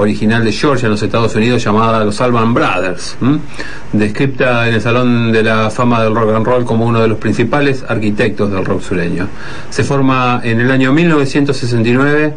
[0.00, 3.38] original de Georgia en los Estados Unidos llamada los Alban Brothers, ¿m?
[3.92, 7.18] descripta en el Salón de la Fama del Rock and Roll como uno de los
[7.18, 9.28] principales arquitectos del rock sureño.
[9.68, 12.34] Se forma en el año 1969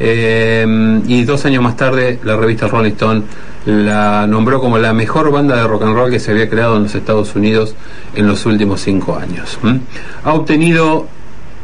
[0.00, 3.22] eh, y dos años más tarde la revista Rolling Stone
[3.66, 6.84] la nombró como la mejor banda de rock and roll que se había creado en
[6.84, 7.74] los Estados Unidos
[8.14, 9.58] en los últimos cinco años.
[10.24, 11.06] Ha obtenido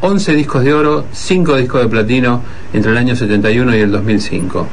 [0.00, 4.66] 11 discos de oro, 5 discos de platino entre el año 71 y el 2005.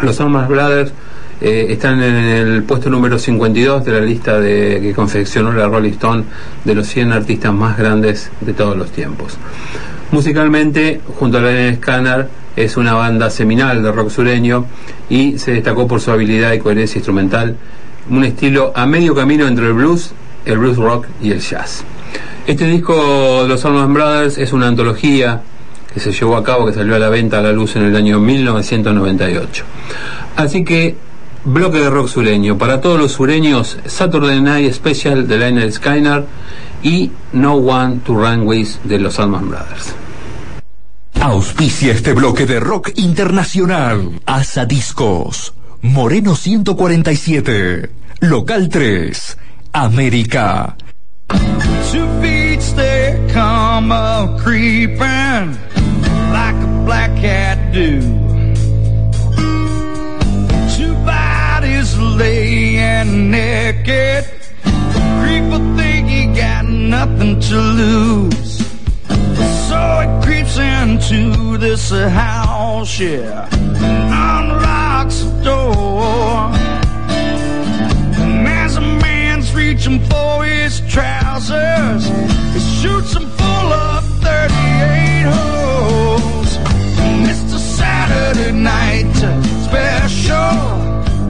[0.00, 0.92] Los Almas Brothers
[1.40, 6.24] eh, están en el puesto número 52 de la lista que confeccionó la Rolling Stone
[6.64, 9.36] de los 100 artistas más grandes de todos los tiempos.
[10.12, 14.66] Musicalmente, junto a la Scanner, es una banda seminal de rock sureño
[15.08, 17.56] y se destacó por su habilidad y coherencia instrumental,
[18.10, 20.14] un estilo a medio camino entre el blues
[20.44, 21.84] el blues rock y el jazz.
[22.46, 25.42] Este disco de los Allman Brothers es una antología
[25.92, 27.96] que se llevó a cabo, que salió a la venta a la luz en el
[27.96, 29.64] año 1998.
[30.36, 30.96] Así que,
[31.44, 32.58] bloque de rock sureño.
[32.58, 36.24] Para todos los sureños, Saturday Night Special de Lionel Skyner
[36.82, 39.94] y No One to Run With de los Allman Brothers.
[41.20, 44.20] Auspicia este bloque de rock internacional.
[44.26, 45.54] Asa Discos.
[45.82, 47.90] Moreno 147.
[48.20, 49.38] Local 3.
[49.72, 50.76] América.
[51.90, 55.71] Two feet they come a creeping
[56.44, 58.00] like a black cat do.
[60.76, 61.90] Two bodies
[62.20, 64.24] laying naked.
[65.20, 68.52] Creeper think he got nothing to lose.
[69.68, 73.48] So it creeps into this house, yeah,
[74.30, 76.50] unlocks the door.
[78.22, 82.04] And as a man's reaching for his trousers,
[82.54, 85.51] he shoots him full of 38 holes.
[88.12, 90.52] Saturday night uh, special,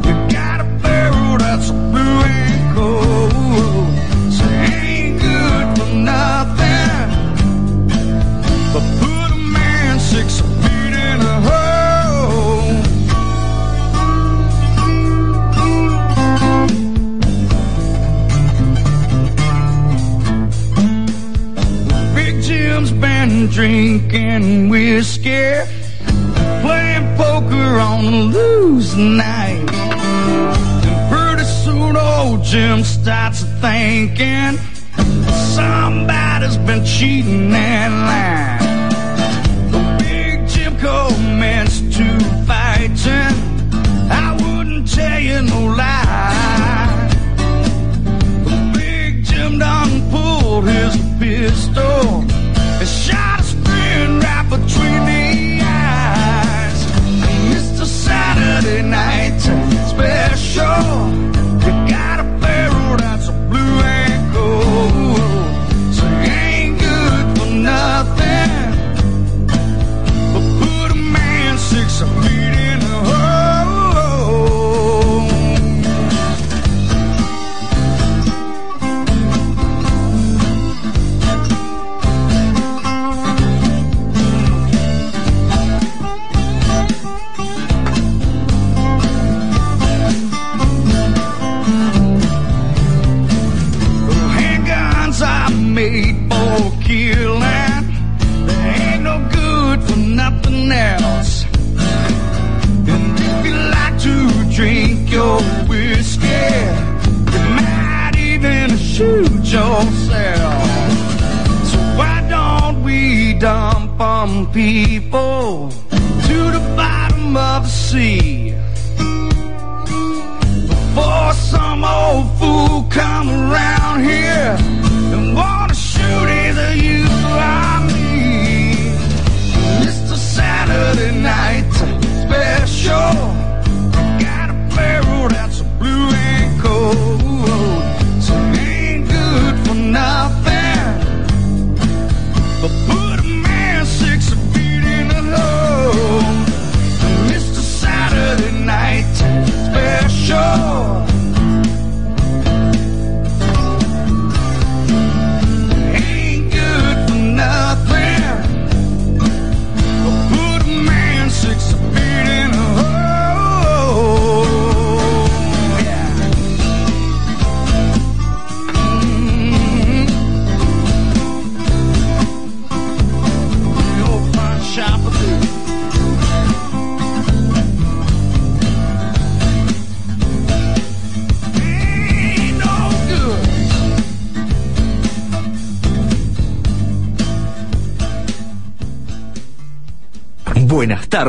[0.04, 3.88] you got a barrel that's a blue and cold.
[4.36, 7.06] So ain't good for nothing.
[8.72, 12.72] But put a man six feet in a hole.
[22.16, 25.62] Big Jim's been drinking whiskey,
[26.72, 29.68] playing poker on a losing night.
[30.88, 34.52] And pretty soon old Jim starts thinking
[35.56, 38.90] somebody's been cheating and lying.
[39.72, 42.06] The big Jim commenced to
[42.48, 43.34] fighting.
[44.20, 47.08] I wouldn't tell you no lie.
[48.46, 52.04] The big Jim done pulled his pistol
[52.80, 55.21] and shot his friend right between the
[58.92, 59.71] night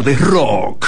[0.04, 0.83] tardes, rock.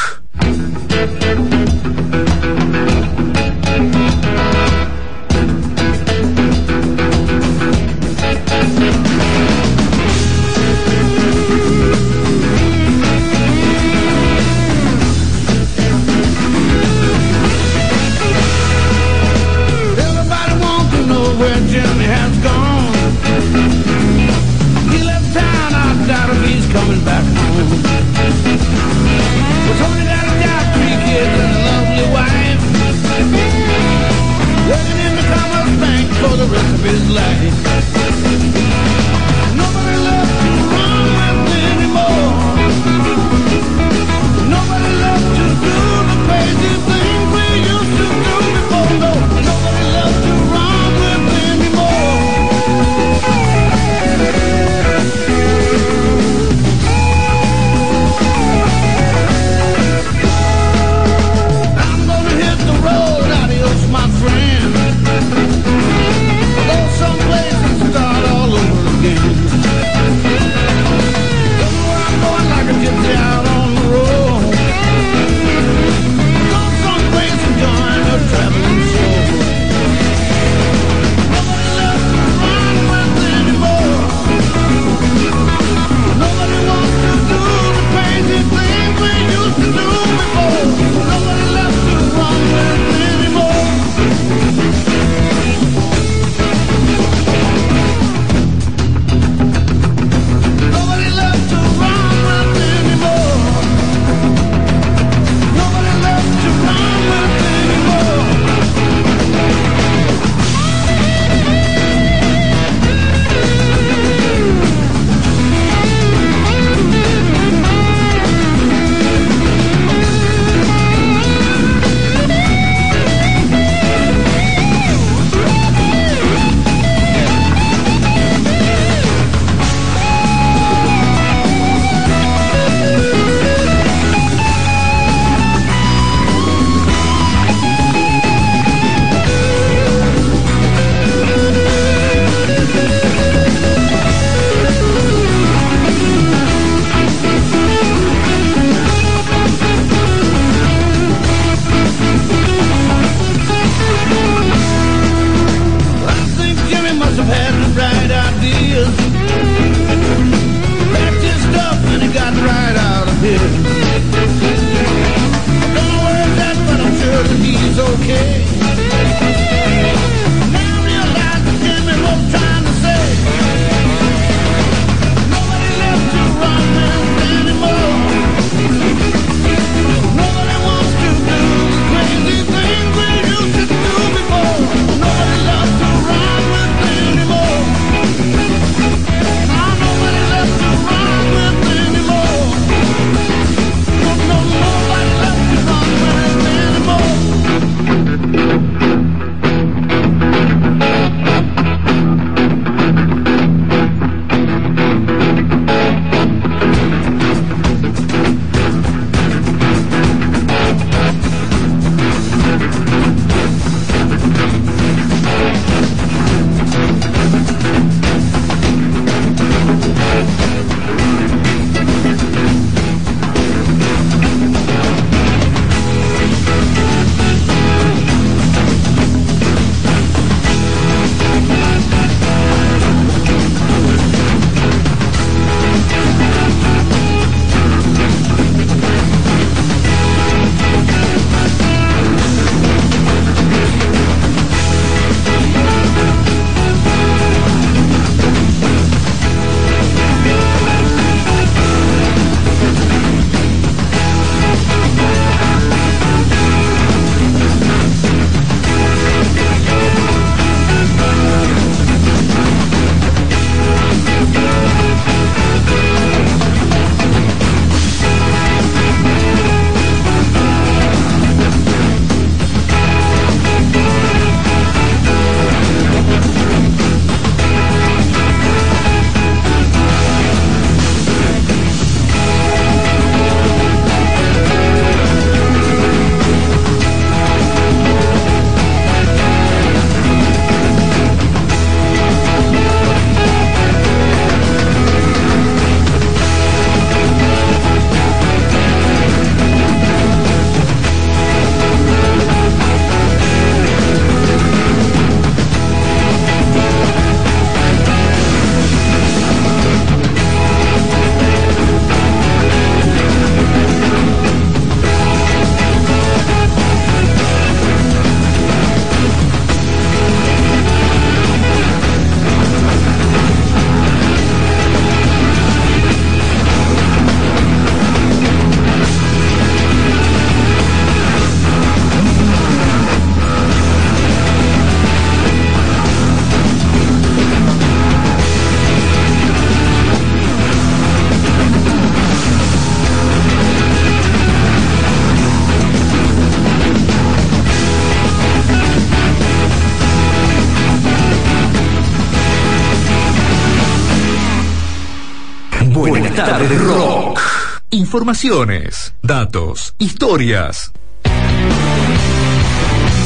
[358.05, 360.71] Informaciones, datos, historias.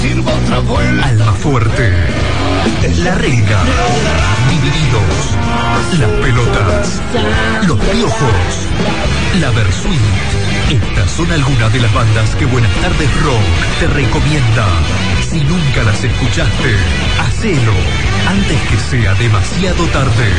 [0.02, 1.08] Sirvo otra vuelta.
[1.08, 1.94] Alma fuerte.
[3.06, 3.64] La renga.
[4.50, 6.00] Divididos.
[6.02, 7.02] Las pelotas.
[7.66, 8.68] Los piojos.
[9.40, 10.02] La Versuit.
[10.70, 14.68] Estas son algunas de las bandas que Buenas tardes Rock te recomienda.
[15.30, 16.76] Si nunca las escuchaste,
[17.22, 17.74] hacelo
[18.28, 20.30] antes que sea demasiado tarde.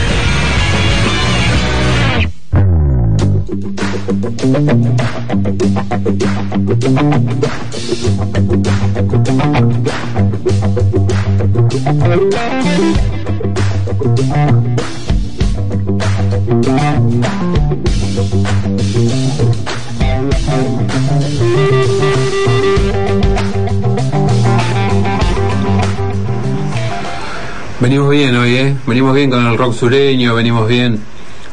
[27.80, 28.76] Venimos bien hoy, ¿eh?
[28.86, 31.00] Venimos bien con el rock sureño, venimos bien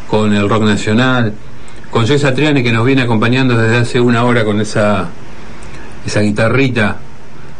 [0.10, 1.34] con el rock nacional,
[1.98, 5.08] con Joe Satriani que nos viene acompañando desde hace una hora con esa
[6.06, 6.96] esa guitarrita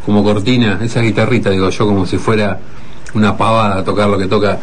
[0.06, 2.56] como cortina, esa guitarrita digo yo como si fuera
[3.14, 4.60] una pavada a tocar lo que toca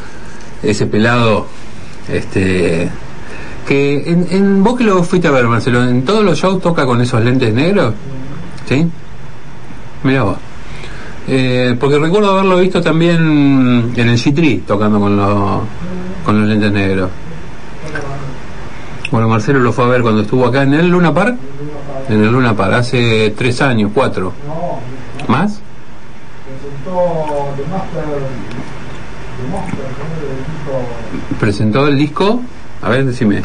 [0.63, 1.47] ese pelado
[2.07, 2.89] este
[3.67, 7.01] que en, vos que lo fuiste a ver Marcelo, en todos los shows toca con
[7.01, 7.95] esos lentes negros,
[8.69, 8.88] ¿sí?
[10.03, 10.38] Mira vos.
[11.28, 15.61] Eh, porque recuerdo haberlo visto también en el G3 tocando con los,
[16.23, 17.09] con los lentes negros.
[19.12, 21.38] Bueno, Marcelo lo fue a ver cuando estuvo acá en el Luna Park.
[22.10, 24.34] En el Luna Park, hace tres años, cuatro.
[25.28, 25.60] ¿Más?
[31.39, 32.41] Presentó el disco.
[32.82, 33.41] A ver, decime.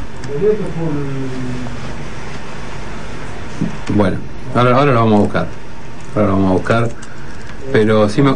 [3.94, 4.18] Bueno,
[4.54, 5.46] ahora, ahora lo vamos a buscar.
[6.14, 6.88] Ahora lo vamos a buscar.
[7.72, 8.34] Pero sí me.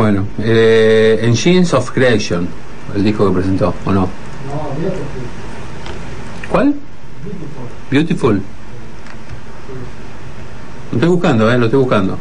[0.00, 2.48] Bueno, eh, Engines of Creation,
[2.96, 4.08] el disco que presentó, ¿o no?
[6.50, 6.74] ¿Cuál?
[7.90, 8.40] Beautiful.
[10.90, 12.16] Lo estoy buscando, eh, lo estoy buscando.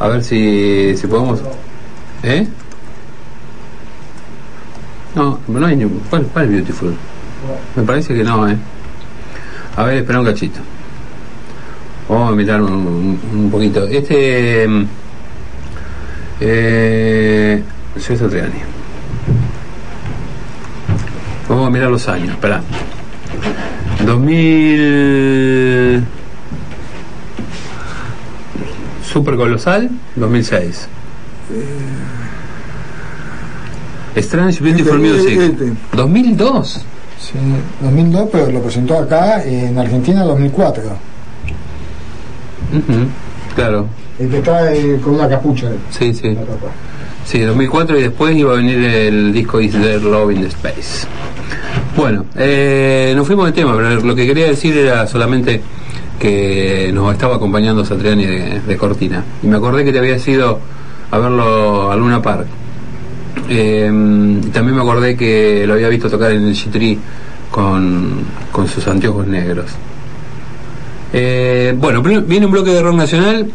[0.00, 1.40] A ver si, si podemos.
[2.24, 2.46] ¿Eh?
[5.14, 6.02] No, no hay ningún.
[6.10, 6.94] ¿Cuál, es Beautiful?
[7.74, 8.56] Me parece que no, eh.
[9.78, 10.60] A ver, espera un cachito.
[12.06, 13.86] Vamos a mirar un, poquito.
[13.86, 14.68] Este.
[16.40, 17.62] Eh,
[17.98, 18.52] Soy Satriani.
[21.48, 22.62] Vamos a mirar los años, espera.
[24.06, 26.04] 2000.
[29.12, 30.88] Super Colosal, 2006.
[34.16, 35.72] Strange Beautiful Este, Music, este.
[35.96, 36.84] 2002.
[37.18, 37.38] Sí,
[37.82, 40.82] 2002, pero lo presentó acá en Argentina en 2004.
[42.72, 43.08] Ujú,
[43.56, 43.86] Claro,
[44.20, 45.68] El que está eh, con una capucha.
[45.90, 46.36] sí, sí.
[47.24, 51.06] Sí, 2004 y después iba a venir el disco Is There Love in the Space.
[51.96, 55.60] Bueno, eh, nos fuimos de tema, pero lo que quería decir era solamente
[56.18, 59.24] que nos estaba acompañando Satriani de, de Cortina.
[59.42, 60.58] Y me acordé que te había ido
[61.10, 62.46] a verlo a Luna Park.
[63.48, 63.90] Eh,
[64.42, 66.98] y también me acordé que lo había visto tocar en el G3
[67.50, 69.70] con, con sus anteojos negros.
[71.12, 73.50] Eh, bueno, viene un bloque de rock nacional.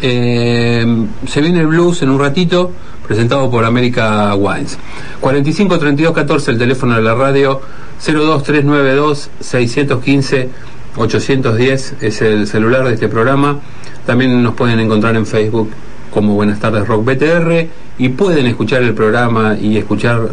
[0.00, 2.72] Eh, se viene el blues en un ratito,
[3.06, 4.78] presentado por América Wines.
[5.20, 7.60] 45 32 14 el teléfono de la radio,
[8.04, 10.48] 02 392 615
[10.96, 13.58] 810 es el celular de este programa.
[14.06, 15.70] También nos pueden encontrar en Facebook
[16.10, 17.66] como Buenas tardes Rock BTR
[17.98, 20.28] y pueden escuchar el programa y escuchar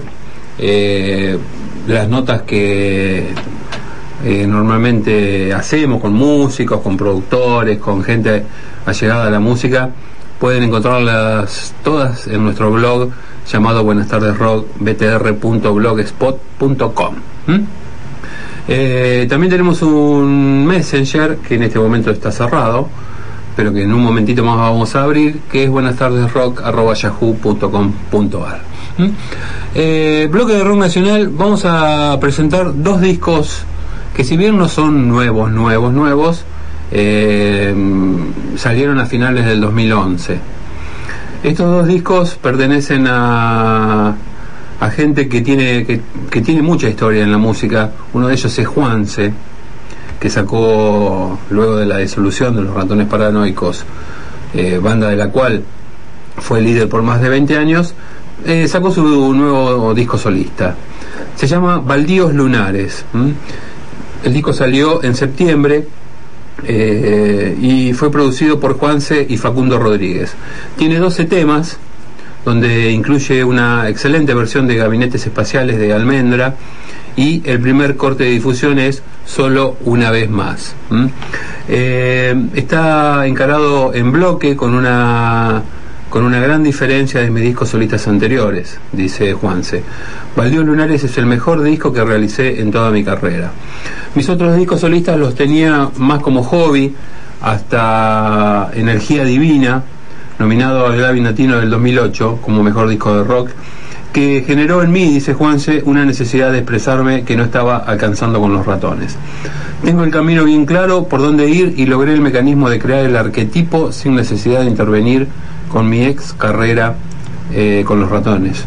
[0.58, 1.38] eh,
[1.88, 3.28] las notas que
[4.24, 8.44] eh, normalmente hacemos con músicos, con productores, con gente
[8.86, 9.92] allegada a la música.
[10.40, 13.12] Pueden encontrarlas todas en nuestro blog
[13.52, 17.16] llamado Buenas tardes Rock btr.blogspot.com.
[17.48, 17.60] ¿Mm?
[18.68, 22.90] Eh, también tenemos un messenger que en este momento está cerrado,
[23.56, 28.62] pero que en un momentito más vamos a abrir, que es buenas tardes rock.yahoo.com.ar.
[28.98, 29.10] ¿Mm?
[29.76, 33.66] Eh, bloque de rock nacional, vamos a presentar dos discos
[34.16, 36.46] que si bien no son nuevos, nuevos, nuevos,
[36.92, 37.74] eh,
[38.58, 40.40] salieron a finales del 2011.
[41.44, 44.16] Estos dos discos pertenecen a,
[44.96, 47.92] gente que tiene, que, tiene mucha historia en la música.
[48.14, 49.34] Uno de ellos es Juanse,
[50.20, 53.84] que sacó luego de la disolución de los ratones paranoicos,
[54.54, 55.64] eh, banda de la cual
[56.38, 57.94] fue líder por más de 20 años,
[58.46, 60.76] eh, sacó su nuevo disco solista.
[61.36, 63.06] Se llama Baldíos Lunares.
[64.24, 65.88] El disco salió en septiembre
[66.64, 70.34] eh, y fue producido por Juanse y Facundo Rodríguez.
[70.78, 71.78] Tiene 12 temas,
[72.44, 76.56] donde incluye una excelente versión de Gabinetes Espaciales de Almendra
[77.16, 80.76] y el primer corte de difusión es Solo una vez más.
[81.68, 85.64] Eh, está encarado en bloque con una
[86.16, 89.84] con una gran diferencia de mis discos solistas anteriores, dice Juanse.
[90.34, 93.52] Baldío Lunares es el mejor disco que realicé en toda mi carrera.
[94.16, 96.96] Mis otros discos solistas los tenía más como hobby,
[97.42, 99.84] hasta Energía Divina,
[100.40, 103.50] nominado al Grammy Latino del 2008 como mejor disco de rock,
[104.14, 108.54] que generó en mí, dice Juanse, una necesidad de expresarme que no estaba alcanzando con
[108.54, 109.18] los ratones.
[109.84, 113.18] Tengo el camino bien claro por dónde ir y logré el mecanismo de crear el
[113.18, 115.28] arquetipo sin necesidad de intervenir
[115.76, 116.96] con mi ex carrera
[117.54, 118.64] eh, con los ratones.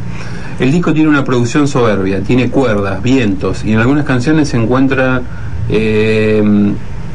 [0.61, 5.23] El disco tiene una producción soberbia, tiene cuerdas, vientos y en algunas canciones se encuentran
[5.71, 6.43] eh,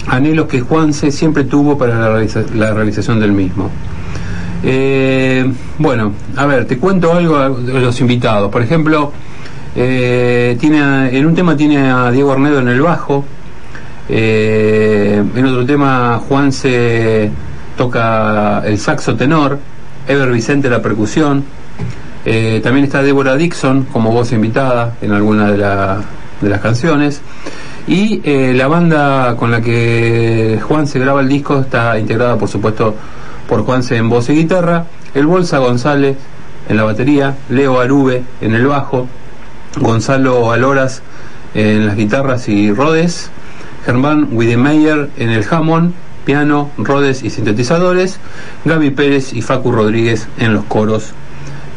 [0.08, 3.70] anhelos que Juanse siempre tuvo para la, realiza- la realización del mismo.
[4.64, 5.46] Eh,
[5.78, 8.50] bueno, a ver, te cuento algo de los invitados.
[8.52, 9.12] Por ejemplo,
[9.76, 13.24] tiene en un tema tiene a Diego Arnedo en el bajo.
[14.10, 17.30] en otro tema Juan se
[17.78, 19.60] toca el saxo tenor,
[20.08, 21.44] Ever Vicente la percusión.
[22.26, 26.02] eh, también está Débora Dixon como voz invitada en alguna de, la-
[26.42, 27.22] las canciones.
[27.88, 32.48] Y eh, la banda con la que Juan se graba el disco está integrada, por
[32.48, 32.96] supuesto,
[33.50, 36.16] por Juanse en voz y guitarra, el Bolsa González
[36.70, 39.08] en la batería, Leo Arube en el bajo,
[39.82, 41.02] Gonzalo Aloras
[41.54, 43.30] en las guitarras y rodes,
[43.86, 45.94] Germán Widemeyer en el Hammond,
[46.26, 48.20] piano, rodes y sintetizadores,
[48.66, 51.12] Gaby Pérez y Facu Rodríguez en los coros.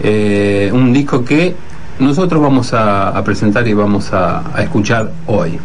[0.01, 1.55] Eh, un disco que
[1.99, 5.59] nosotros vamos a, presentar y vamos a, escuchar hoy.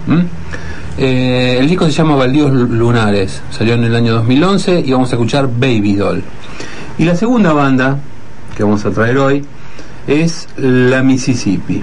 [0.98, 5.16] Eh, el disco se llama Baldíos Lunares, salió en el año 2011 y vamos a
[5.16, 6.24] escuchar Baby Doll.
[6.98, 7.98] Y la segunda banda
[8.56, 9.46] que vamos a traer hoy
[10.08, 11.82] es La Mississippi.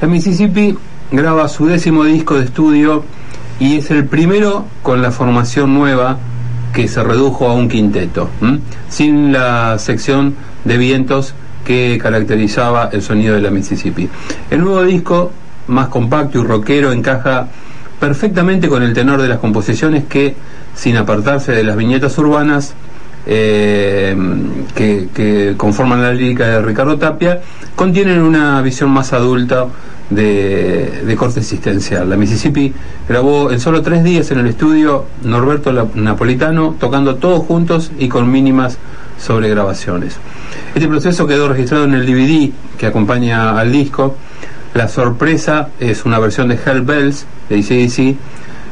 [0.00, 0.76] La Mississippi
[1.10, 3.04] graba su décimo disco de estudio
[3.60, 6.18] y es el primero con la formación nueva
[6.72, 8.28] que se redujo a un quinteto,
[8.88, 10.34] sin la sección
[10.64, 11.34] de vientos
[11.64, 14.08] que caracterizaba el sonido de la Mississippi.
[14.50, 15.30] El nuevo disco,
[15.68, 17.46] más compacto y rockero, encaja
[18.00, 20.34] perfectamente con el tenor de las composiciones que,
[20.74, 22.74] sin apartarse de las viñetas urbanas,
[23.26, 24.14] eh,
[24.74, 27.40] que, que conforman la lírica de Ricardo Tapia,
[27.76, 29.66] contienen una visión más adulta
[30.10, 32.08] de, corte existencial.
[32.08, 32.72] La Mississippi
[33.08, 38.30] grabó en solo tres días en el estudio Norberto Napolitano, tocando todos juntos y con
[38.30, 38.78] mínimas
[39.18, 40.16] sobregrabaciones.
[40.74, 44.16] Este proceso quedó registrado en el DVD que acompaña al disco.
[44.74, 48.16] La sorpresa es una versión de Hell Bells de ACDC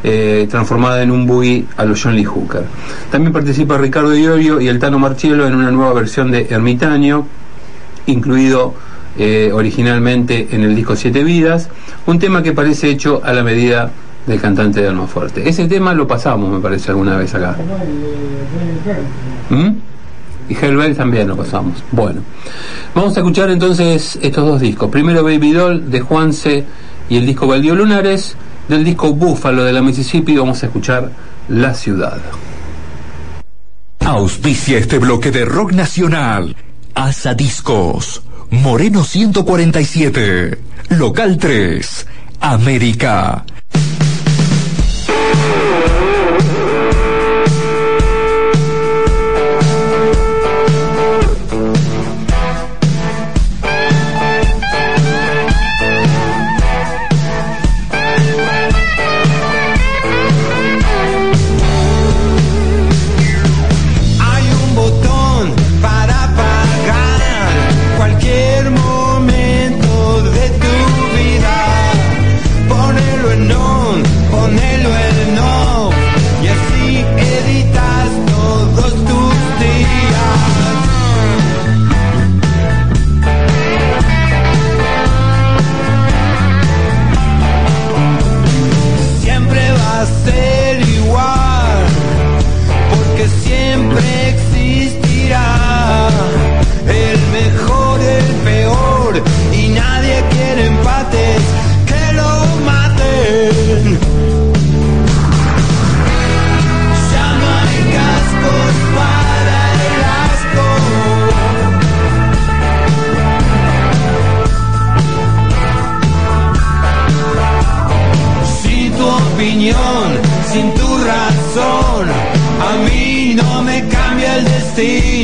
[0.04, 2.64] eh, transformada en un boogie a los John Lee Hooker.
[3.10, 7.24] También participa Ricardo Iorio y el Tano Marchielo en una nueva versión de Ermitaño,
[8.06, 8.74] incluido
[9.18, 11.68] eh, originalmente en el disco Siete Vidas,
[12.06, 13.90] un tema que parece hecho a la medida
[14.26, 15.48] del cantante de Alma Fuerte.
[15.48, 17.56] Ese tema lo pasamos, me parece, alguna vez acá.
[19.50, 19.70] ¿Mm?
[20.48, 21.82] Y Hellbell también lo pasamos.
[21.92, 22.20] Bueno,
[22.94, 24.90] vamos a escuchar entonces estos dos discos.
[24.90, 26.64] Primero Baby Doll de Juanse
[27.08, 28.36] y el disco Baldío Lunares.
[28.68, 31.10] Del disco Búfalo de la Mississippi vamos a escuchar
[31.48, 32.18] La Ciudad.
[34.00, 36.56] Auspicia este bloque de rock nacional.
[36.94, 38.22] Asa Discos.
[38.52, 40.58] Moreno 147.
[40.90, 42.06] Local 3.
[42.40, 43.44] América.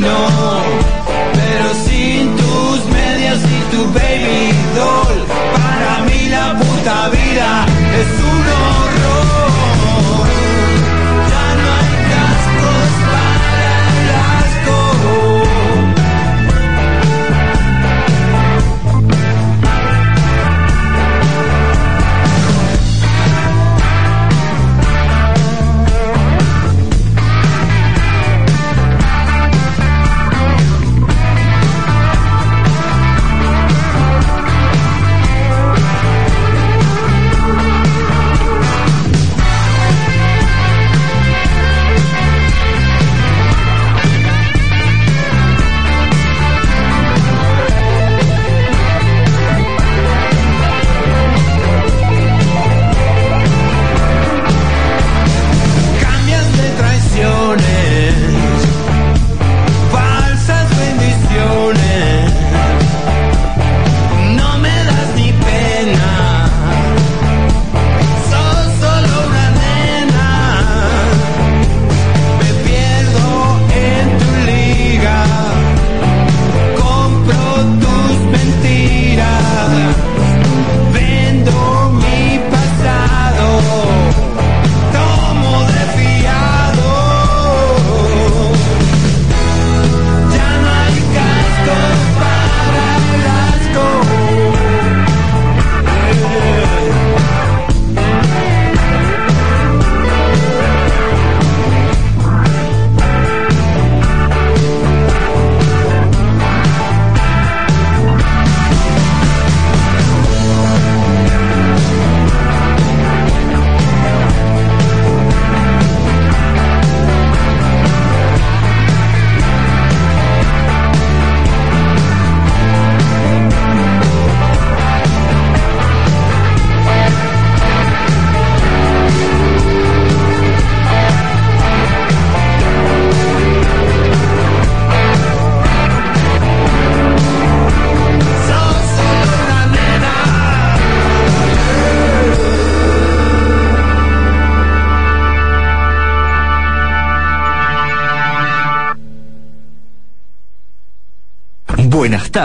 [0.00, 0.37] Destino.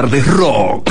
[0.04, 0.83] tardes rock.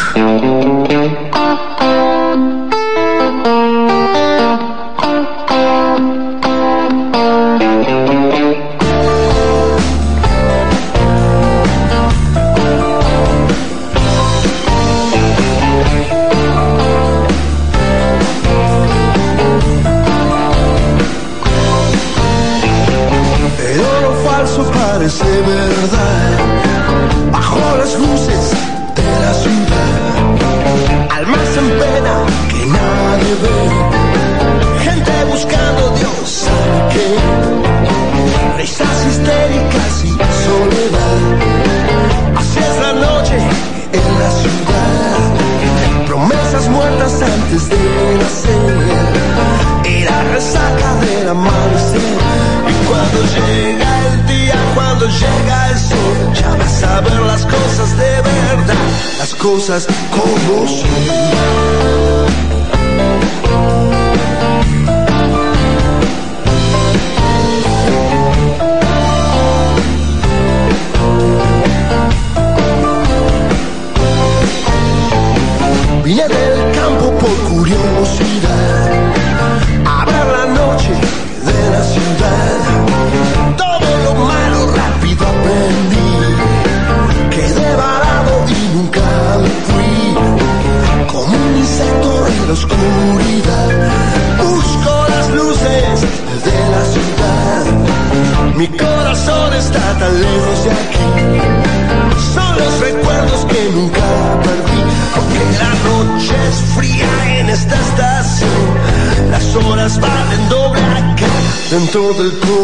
[111.82, 112.61] dentro the club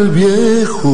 [0.00, 0.88] el viejo.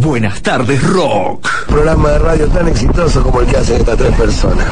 [0.00, 1.48] Buenas tardes, Rock.
[1.66, 4.66] Programa de radio tan exitoso como el que hacen estas tres personas.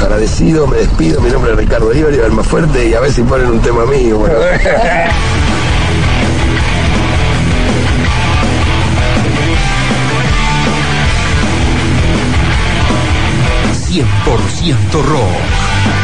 [0.00, 1.20] Agradecido, me despido.
[1.20, 3.84] Mi nombre es Ricardo Iberio, el más fuerte, y a ver si ponen un tema
[3.86, 4.18] mío.
[4.18, 4.34] Bueno.
[13.88, 15.97] ...100% rock.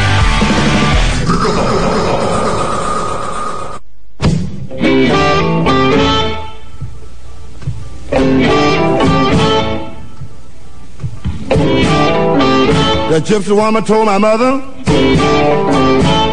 [13.25, 14.59] gypsy woman told my mother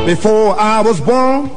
[0.05, 1.49] before I was born.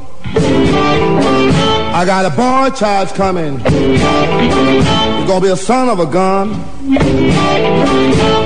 [1.93, 3.59] I got a boy child coming.
[3.59, 6.53] He's gonna be a son of a gun.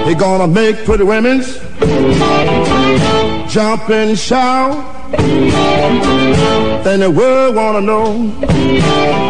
[0.06, 1.60] He's gonna make pretty women's
[3.52, 5.12] jump and shout.
[6.84, 9.29] Then the world wanna know.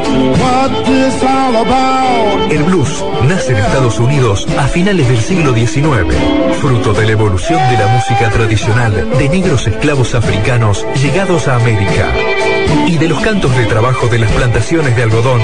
[2.49, 6.15] El blues nace en Estados Unidos a finales del siglo XIX,
[6.59, 12.11] fruto de la evolución de la música tradicional de negros esclavos africanos llegados a América
[12.87, 15.41] y de los cantos de trabajo de las plantaciones de algodón.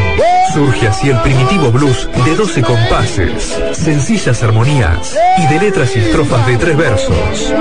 [0.54, 6.46] Surge así el primitivo blues de 12 compases, sencillas armonías y de letras y estrofas
[6.48, 7.54] de tres versos.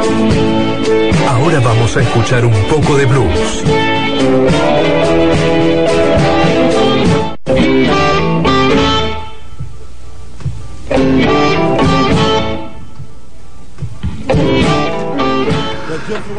[1.28, 3.64] Ahora vamos a escuchar un poco de blues.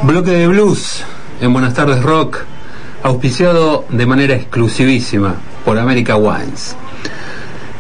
[0.04, 1.04] Bloque de blues
[1.42, 2.40] en Buenas tardes Rock,
[3.04, 5.36] auspiciado de manera exclusivísima
[5.66, 6.76] por America Wines.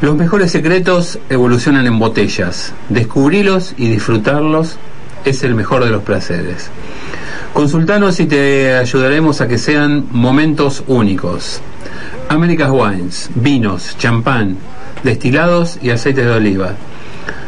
[0.02, 2.74] Los mejores secretos evolucionan en botellas.
[2.90, 4.78] Descubrilos y disfrutarlos
[5.24, 6.70] es el mejor de los placeres.
[7.53, 11.62] Consultanos y te ayudaremos a que sean momentos únicos.
[12.30, 14.57] America's Wines, vinos, champán,
[15.03, 16.73] destilados y aceites de oliva.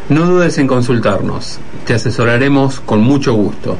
[0.09, 3.77] No dudes en consultarnos, te asesoraremos con mucho gusto.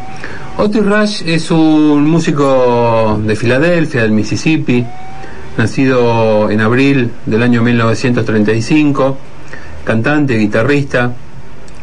[0.58, 4.86] Otis Rush es un músico de Filadelfia, del Mississippi,
[5.58, 9.18] nacido en abril del año 1935,
[9.86, 11.14] cantante, guitarrista.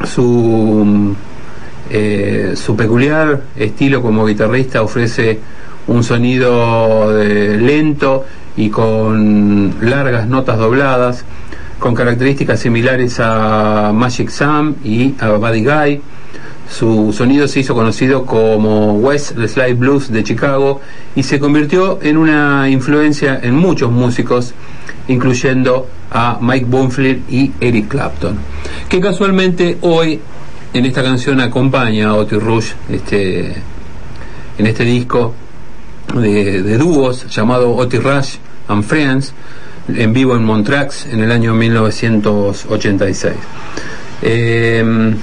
[0.04, 1.14] Su,
[1.90, 5.38] eh, su peculiar estilo como guitarrista ofrece
[5.86, 8.24] un sonido de- lento
[8.56, 11.24] y con largas notas dobladas,
[11.78, 16.00] con características similares a Magic Sam y a Buddy Guy.
[16.68, 20.80] Su sonido se hizo conocido como West Slide Blues de Chicago
[21.14, 24.52] y se convirtió en una influencia en muchos músicos,
[25.06, 28.36] incluyendo a Mike Bunfield y Eric Clapton,
[28.88, 30.20] que casualmente hoy
[30.72, 33.54] en esta canción acompaña a Otis Rush este,
[34.58, 35.34] en este disco
[36.14, 38.36] de, dúos llamado Otis Rush
[38.68, 39.32] and Friends
[39.88, 43.34] en vivo en Montreux en el año 1986.
[44.22, 45.14] Eh,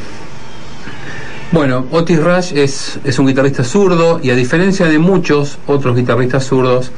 [1.54, 6.48] bueno, Otis Rush es, es un guitarrista zurdo y a diferencia de muchos otros guitarristas
[6.48, 6.92] zurdos,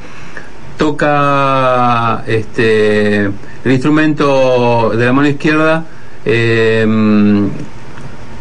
[0.76, 5.84] toca este, el instrumento de la mano izquierda,
[6.24, 6.86] eh,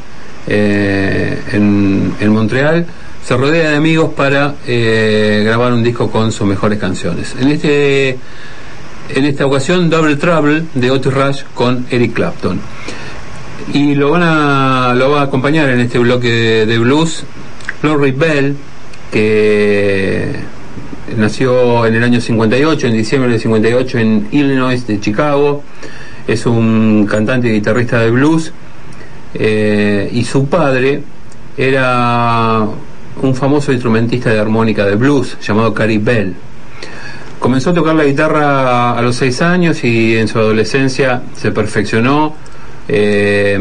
[0.48, 2.84] eh, en, en Montreal,
[3.24, 7.34] se rodea de amigos para eh, grabar un disco con sus mejores canciones.
[7.40, 8.18] En este
[9.14, 12.60] en esta ocasión Double Trouble de Otis Rush con Eric Clapton.
[13.72, 17.24] Y lo van a lo va a acompañar en este bloque de, de blues
[17.82, 18.56] Lorry Bell,
[19.10, 20.32] que
[21.16, 25.62] nació en el año 58, en diciembre del 58 en Illinois de Chicago.
[26.26, 28.52] Es un cantante y guitarrista de blues.
[29.34, 31.02] eh, y su padre
[31.56, 32.66] era
[33.22, 36.34] un famoso instrumentista de armónica de blues llamado Cary Bell.
[37.38, 42.34] Comenzó a tocar la guitarra a los seis años y en su adolescencia se perfeccionó.
[42.88, 43.58] Eh,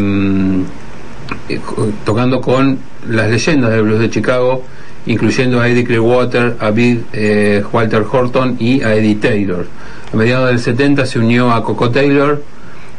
[1.50, 1.60] eh,
[2.06, 2.78] tocando con
[3.10, 4.64] las leyendas del blues de Chicago,
[5.06, 9.66] incluyendo a Eddie Clearwater, a Big eh, Walter Horton y a Eddie Taylor.
[10.14, 12.44] A mediados del 70 se unió a Coco Taylor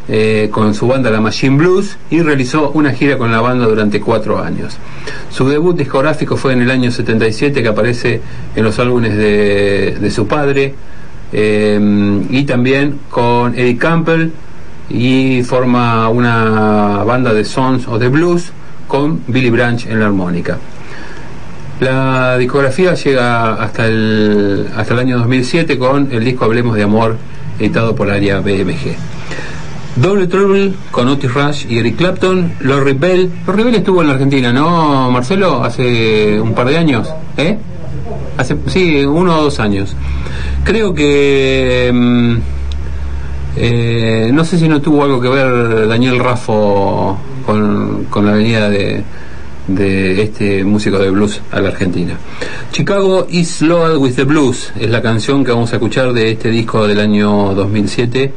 [0.09, 4.01] eh, con su banda La Machine Blues y realizó una gira con la banda durante
[4.01, 4.77] cuatro años.
[5.31, 8.21] Su debut discográfico fue en el año 77 que aparece
[8.57, 10.75] en los álbumes de, de su padre
[11.33, 14.31] eh, y también con Eddie Campbell
[14.93, 18.53] y forma una banda de Sons of the Blues
[18.87, 20.59] con Billy Branch en la armónica.
[21.81, 27.17] La discografía llega hasta el, hasta el año 2007 con el disco Hablemos de Amor,
[27.59, 28.95] editado por área BMG.
[29.97, 33.31] Doble Trouble con Otis Rush y Eric Clapton, Lorry Bell.
[33.47, 35.65] Lorry Bell estuvo en la Argentina, ¿no, Marcelo?
[35.65, 37.59] Hace un par de años, ¿eh?
[38.37, 39.97] Hace, sí, uno o dos años.
[40.65, 41.91] Creo que...
[41.93, 42.62] mm,
[43.57, 49.03] eh, no sé si no tuvo algo que ver Daniel Raffo con, la venida de,
[49.67, 52.17] de este músico de blues a la Argentina.
[52.73, 56.51] Chicago is Loaded with the Blues es la canción que vamos a escuchar de este
[56.51, 58.33] disco del año 2007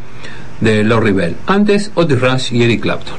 [0.61, 1.35] de Lorry Bell.
[1.47, 3.15] Antes, Otis Rush y Eric Clapton.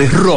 [0.00, 0.29] Tardes,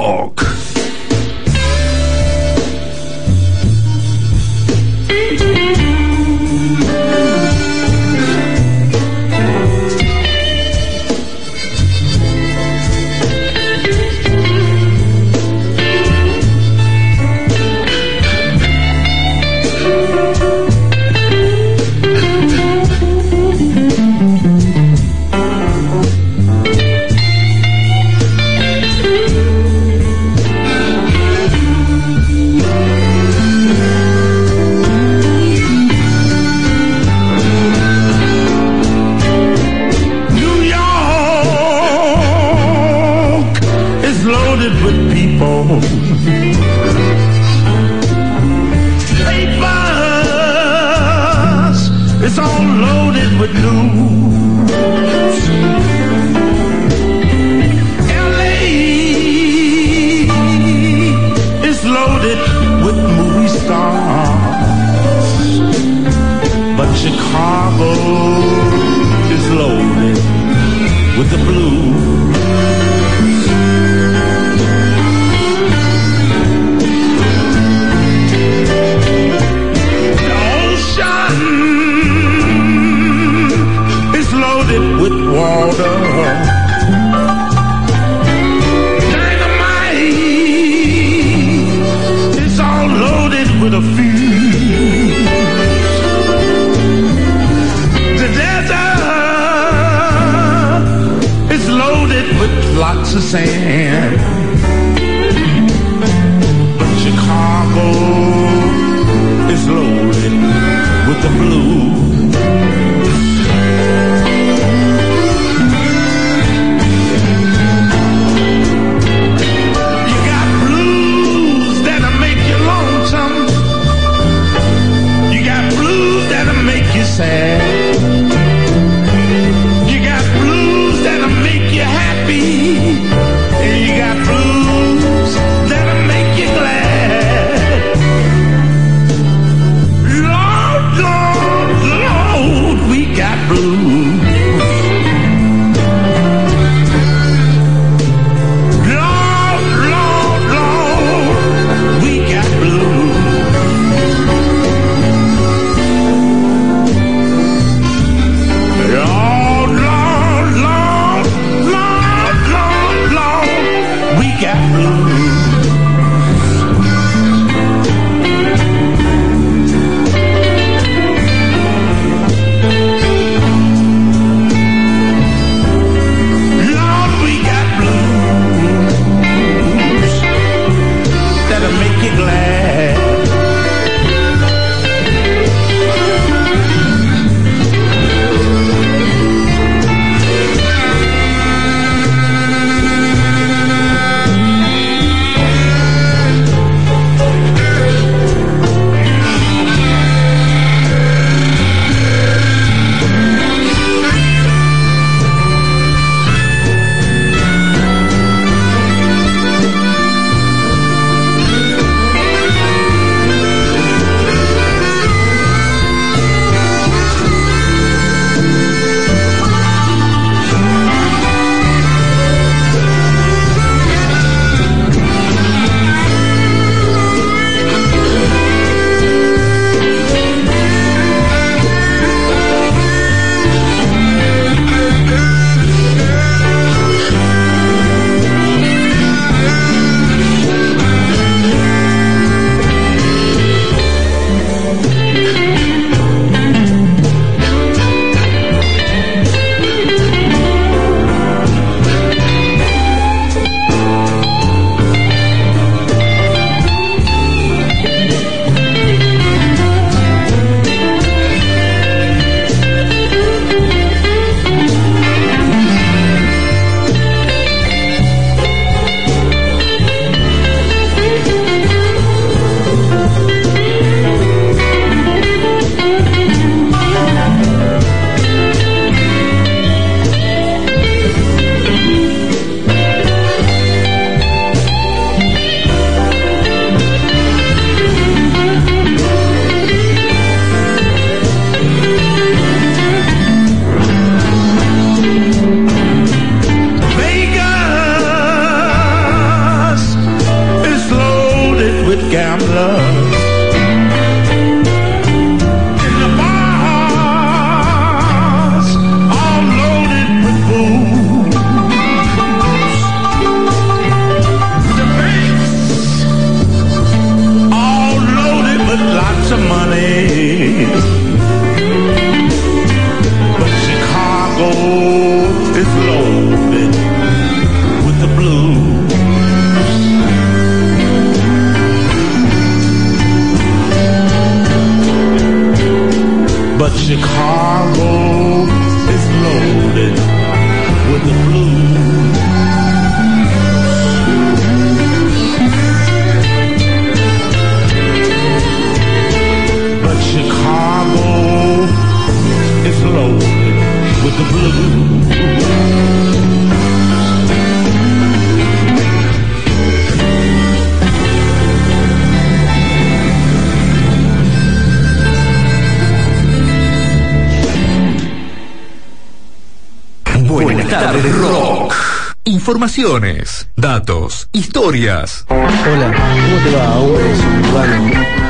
[373.55, 375.25] Datos, historias.
[375.27, 377.01] Hola, ¿cómo te va, hombre?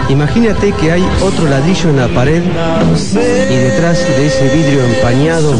[0.08, 5.54] Imagínate que hay otro ladrillo en la pared y detrás de ese vidrio empañado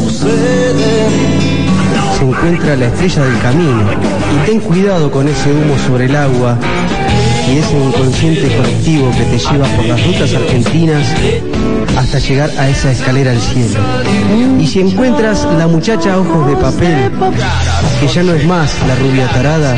[2.18, 3.84] se encuentra la estrella del camino.
[3.92, 6.58] Y ten cuidado con ese humo sobre el agua
[7.52, 11.06] y ese inconsciente colectivo que te lleva por las rutas argentinas
[11.98, 13.80] hasta llegar a esa escalera al cielo.
[14.60, 17.12] Y si encuentras la muchacha ojos de papel,
[18.00, 19.78] que ya no es más la rubia tarada,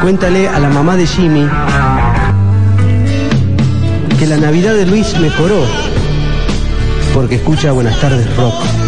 [0.00, 1.48] cuéntale a la mamá de Jimmy
[4.18, 5.64] que la Navidad de Luis mejoró,
[7.14, 8.87] porque escucha Buenas tardes Rock.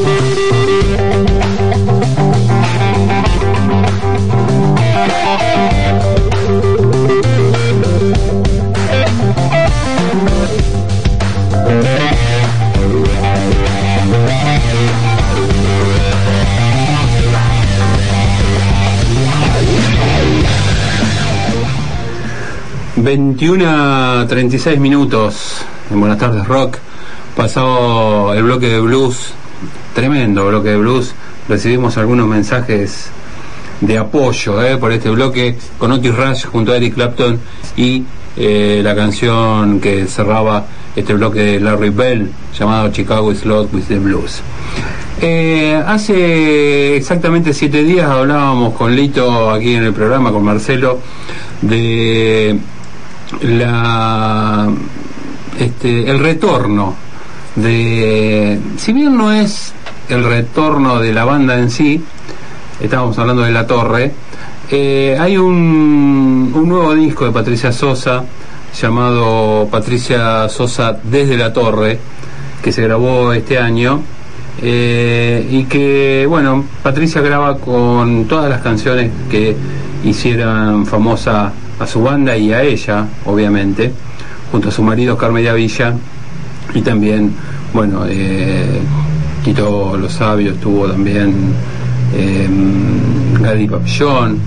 [23.11, 25.65] ...21 a 36 minutos.
[25.91, 26.77] En Buenas tardes Rock...
[27.35, 29.33] ...pasado el bloque de blues...
[29.93, 31.13] ...tremendo bloque de blues...
[31.49, 33.09] ...recibimos algunos mensajes
[33.81, 35.57] de apoyo eh, por este bloque...
[35.77, 37.37] ...con Otis Rush junto a Eric Clapton...
[37.75, 38.05] ...y
[38.37, 40.65] eh, la canción que cerraba
[40.95, 42.31] este bloque de Larry Bell...
[42.57, 44.41] ...llamado Chicago Slot with the Blues...
[45.19, 50.97] Eh, hace exactamente siete días hablábamos con Lito aquí en el programa, con Marcelo,
[51.61, 52.57] de
[53.41, 54.69] la
[55.59, 56.95] este, el retorno
[57.55, 59.73] de si bien no es
[60.09, 62.03] el retorno de la banda en sí
[62.79, 64.11] estábamos hablando de la torre
[64.69, 68.23] eh, hay un, un nuevo disco de Patricia Sosa
[68.79, 71.99] llamado Patricia Sosa desde la torre
[72.63, 74.01] que se grabó este año
[74.61, 79.55] eh, y que bueno Patricia graba con todas las canciones que
[80.03, 81.51] hicieran famosa
[81.81, 83.91] a su banda y a ella, obviamente,
[84.51, 85.93] junto a su marido Carmen Villa
[86.75, 87.33] y también,
[87.73, 88.79] bueno, eh,
[89.43, 91.33] Quito Los Sabios, tuvo también
[92.13, 92.47] eh,
[93.41, 94.39] Gadi Papillón,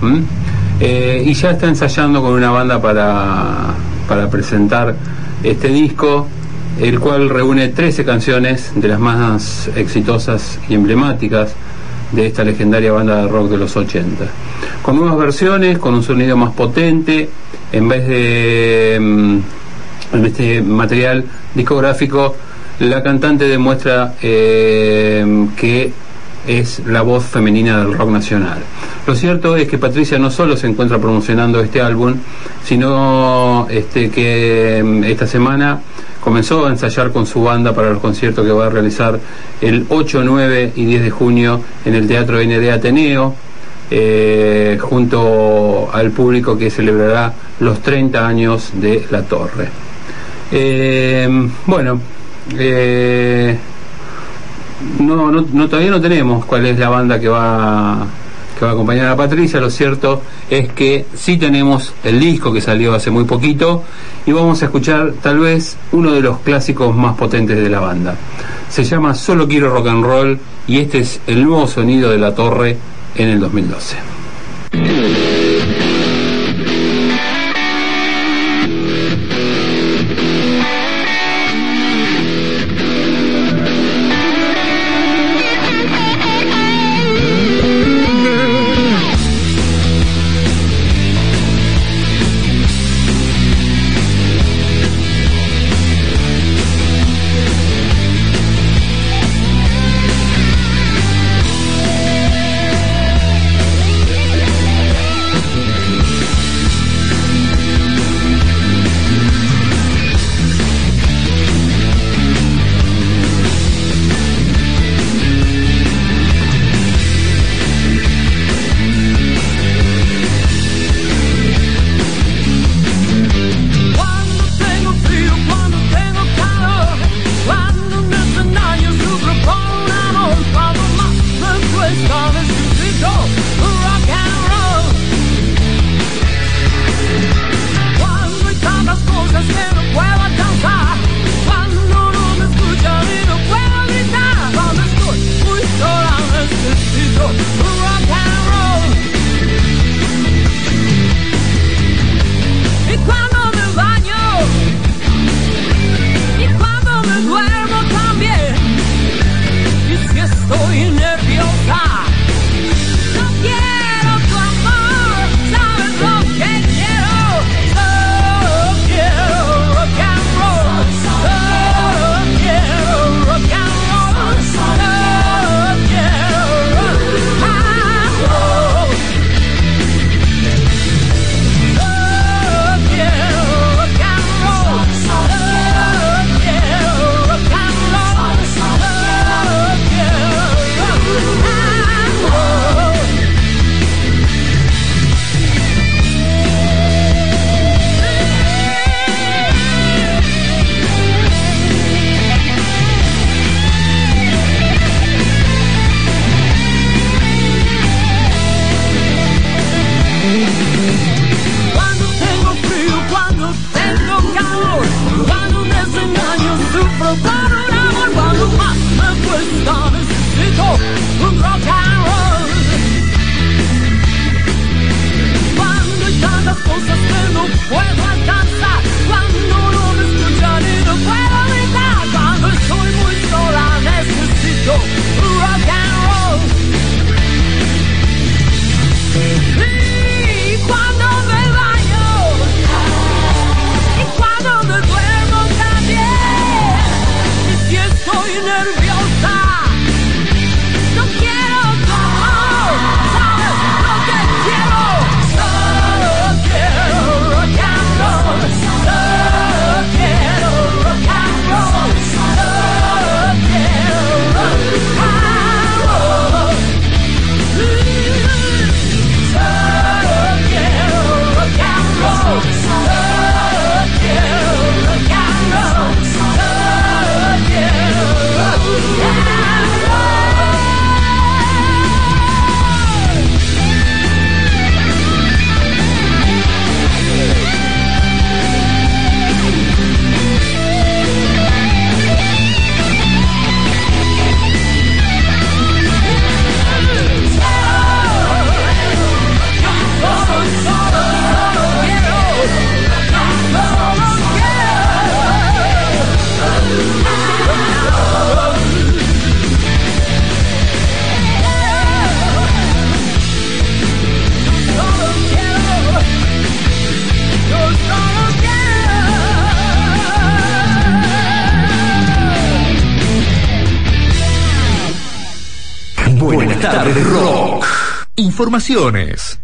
[0.79, 3.73] eh, y ya está ensayando con una banda para,
[4.07, 4.95] para presentar
[5.43, 6.27] este disco,
[6.79, 11.53] el cual reúne 13 canciones de las más exitosas y emblemáticas
[12.13, 14.25] de esta legendaria banda de rock de los 80.
[14.81, 17.29] Con nuevas versiones, con un sonido más potente,
[17.71, 19.39] en vez de mm,
[20.13, 22.35] en este material discográfico,
[22.79, 25.91] la cantante demuestra eh, que
[26.47, 28.59] es la voz femenina del rock nacional.
[29.07, 32.15] Lo cierto es que Patricia no solo se encuentra promocionando este álbum,
[32.63, 35.79] sino este, que mm, esta semana
[36.21, 39.19] comenzó a ensayar con su banda para los conciertos que va a realizar
[39.61, 43.35] el 8, 9 y 10 de junio en el Teatro ND Ateneo,
[43.91, 49.69] eh, junto al público que celebrará los 30 años de la torre.
[50.51, 51.99] Eh, bueno,
[52.57, 53.57] eh,
[54.99, 58.07] no, todavía no tenemos cuál es la banda que va
[58.57, 59.59] que va a acompañar a Patricia.
[59.59, 63.83] Lo cierto es que sí tenemos el disco que salió hace muy poquito
[64.25, 68.15] y vamos a escuchar tal vez uno de los clásicos más potentes de la banda.
[68.69, 72.33] Se llama Solo quiero rock and roll y este es el nuevo sonido de la
[72.33, 72.77] torre
[73.15, 75.34] en el 2012.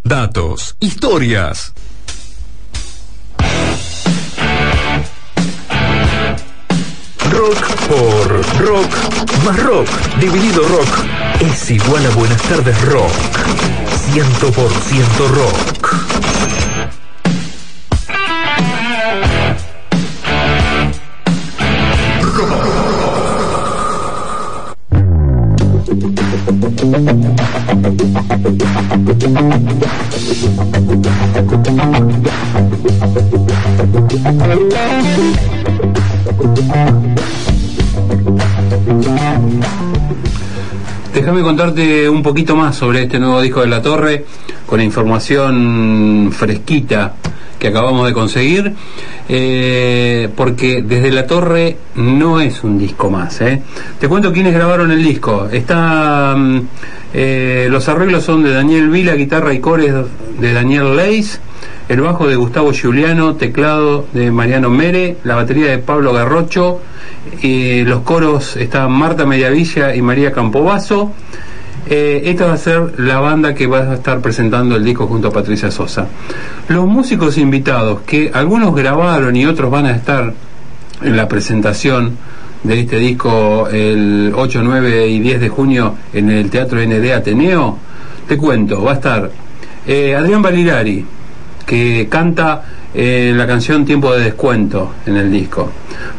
[0.05, 1.73] Datos, historias.
[7.29, 8.95] Rock por rock
[9.43, 9.89] más rock
[10.21, 10.87] dividido rock
[11.41, 13.11] es igual a Buenas tardes rock.
[14.13, 15.70] 100% rock.
[41.41, 44.25] Contarte un poquito más sobre este nuevo disco de La Torre,
[44.65, 47.13] con información fresquita
[47.57, 48.73] que acabamos de conseguir,
[49.29, 53.41] eh, porque desde La Torre no es un disco más.
[53.41, 53.61] ¿eh?
[53.99, 55.47] Te cuento quiénes grabaron el disco.
[55.51, 56.61] Está, mm,
[57.13, 59.93] eh, los arreglos son de Daniel Vila, guitarra y cores
[60.39, 61.39] de Daniel Leis,
[61.89, 66.81] el bajo de Gustavo Giuliano, teclado de Mariano Mere, la batería de Pablo Garrocho,
[67.41, 71.11] los coros están Marta Mediavilla y María Campobaso.
[71.89, 75.29] Eh, esta va a ser la banda que va a estar presentando el disco junto
[75.29, 76.07] a Patricia Sosa.
[76.67, 80.33] Los músicos invitados, que algunos grabaron y otros van a estar
[81.01, 82.17] en la presentación
[82.63, 87.77] de este disco el 8, 9 y 10 de junio en el Teatro ND Ateneo,
[88.27, 89.31] te cuento, va a estar
[89.87, 91.03] eh, Adrián Valirari,
[91.65, 92.63] que canta
[92.93, 95.71] eh, la canción Tiempo de Descuento en el disco.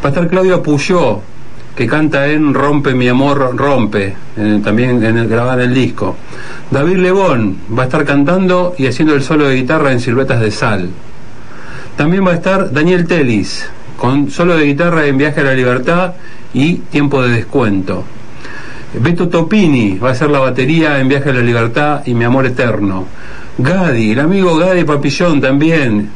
[0.02, 1.20] Va a estar Claudio Puyó,
[1.74, 4.14] que canta en Rompe mi amor, rompe,
[4.62, 6.16] también en el, grabada en el disco.
[6.70, 10.50] David Lebón va a estar cantando y haciendo el solo de guitarra en Siluetas de
[10.50, 10.90] Sal.
[11.96, 16.14] También va a estar Daniel Telis, con solo de guitarra en Viaje a la Libertad
[16.54, 18.04] y Tiempo de Descuento.
[18.94, 22.46] Beto Topini va a ser la batería en Viaje a la Libertad y Mi Amor
[22.46, 23.06] Eterno.
[23.56, 26.10] Gadi, el amigo Gadi Papillón también,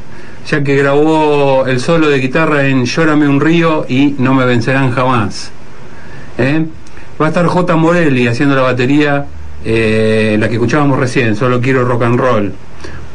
[0.49, 4.91] ya que grabó el solo de guitarra en Llórame un río y No me vencerán
[4.91, 5.51] jamás.
[6.37, 6.65] ¿Eh?
[7.19, 7.75] Va a estar J.
[7.75, 9.25] Morelli haciendo la batería,
[9.65, 12.53] eh, la que escuchábamos recién, Solo quiero rock and roll.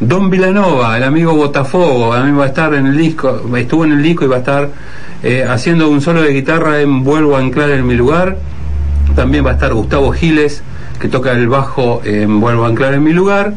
[0.00, 4.02] Don Vilanova, el amigo Botafogo, también va a estar en el disco, estuvo en el
[4.02, 4.68] disco y va a estar
[5.22, 8.36] eh, haciendo un solo de guitarra en Vuelvo a anclar en mi lugar.
[9.14, 10.62] También va a estar Gustavo Giles,
[10.98, 13.54] que toca el bajo en Vuelvo a anclar en mi lugar.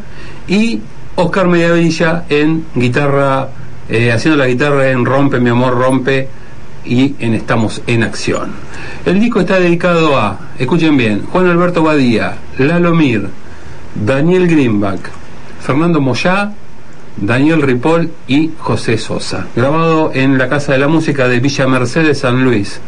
[0.48, 0.82] Y
[1.16, 3.48] Oscar Mediavilla en guitarra,
[3.90, 6.28] eh, haciendo la guitarra en Rompe, mi amor, rompe
[6.86, 8.52] y en Estamos en Acción.
[9.06, 13.28] El disco está dedicado a, escuchen bien, Juan Alberto Badía, Lalo Mir,
[13.96, 15.10] Daniel Greenback,
[15.62, 16.54] Fernando Moyá,
[17.18, 19.48] Daniel Ripoll y José Sosa.
[19.56, 22.80] Grabado en la Casa de la Música de Villa Mercedes, San Luis.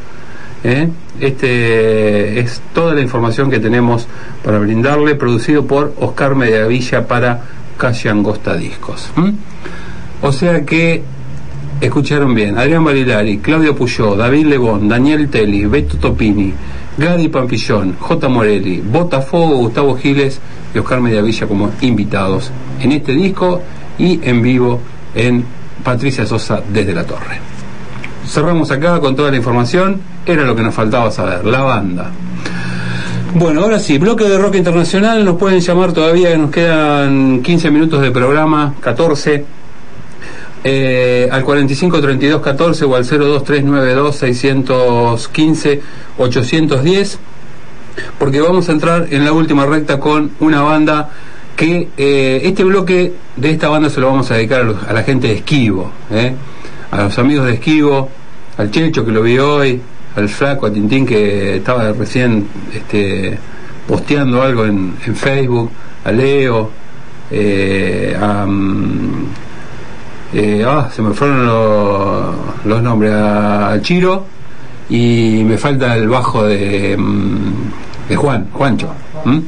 [0.63, 0.89] ¿Eh?
[1.19, 4.07] Este es toda la información que tenemos
[4.43, 7.41] para brindarle, producido por Oscar Mediavilla para
[7.77, 9.11] Calle Angosta Discos.
[9.15, 9.33] ¿m?
[10.21, 11.03] O sea que
[11.79, 16.53] escucharon bien, Adrián Barilari, Claudio Puyó, David Lebón, Daniel Telly, Beto Topini,
[16.97, 18.27] Gadi Pampillón, J.
[18.27, 20.39] Morelli, Botafogo, Gustavo Giles
[20.73, 23.61] y Oscar Mediavilla como invitados en este disco
[23.99, 24.79] y en vivo
[25.13, 25.45] en
[25.83, 27.39] Patricia Sosa desde la Torre.
[28.25, 32.09] Cerramos acá con toda la información, era lo que nos faltaba saber, la banda.
[33.35, 38.01] Bueno, ahora sí, bloque de rock internacional, nos pueden llamar todavía, nos quedan 15 minutos
[38.01, 39.45] de programa, 14,
[40.63, 45.81] eh, al 45 32 14 o al 02392 615
[46.17, 47.19] 810,
[48.19, 51.09] porque vamos a entrar en la última recta con una banda
[51.55, 54.93] que eh, este bloque de esta banda se lo vamos a dedicar a, los- a
[54.93, 56.33] la gente de Esquivo, ¿eh?
[56.91, 58.09] a los amigos de Esquivo,
[58.57, 59.81] al Checho que lo vi hoy,
[60.15, 63.37] al Flaco, a Tintín que estaba recién este,
[63.87, 65.71] posteando algo en, Facebook,
[66.05, 66.69] a Leo,
[68.21, 69.26] a, mm,
[70.33, 72.35] eh, ah, se me fueron los,
[72.65, 74.25] los nombres, a, Chiro
[74.89, 78.89] y me falta el bajo de, mm, Juan, Juancho.
[79.25, 79.41] ¿m?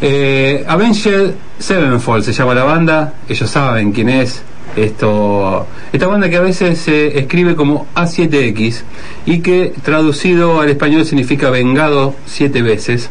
[0.00, 4.42] Eh, Avenged Sevenfold se llama la banda, ellos saben quién es.
[4.76, 8.82] Esto, esta banda que a veces se escribe como A7X
[9.24, 13.08] y que traducido al español significa vengado siete veces.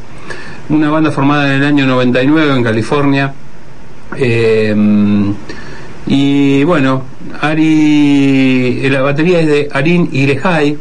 [0.67, 3.33] Una banda formada en el año 99 en California.
[4.17, 4.75] Eh,
[6.05, 7.03] y bueno,
[7.41, 10.77] Ari, la batería es de Arin Irehai,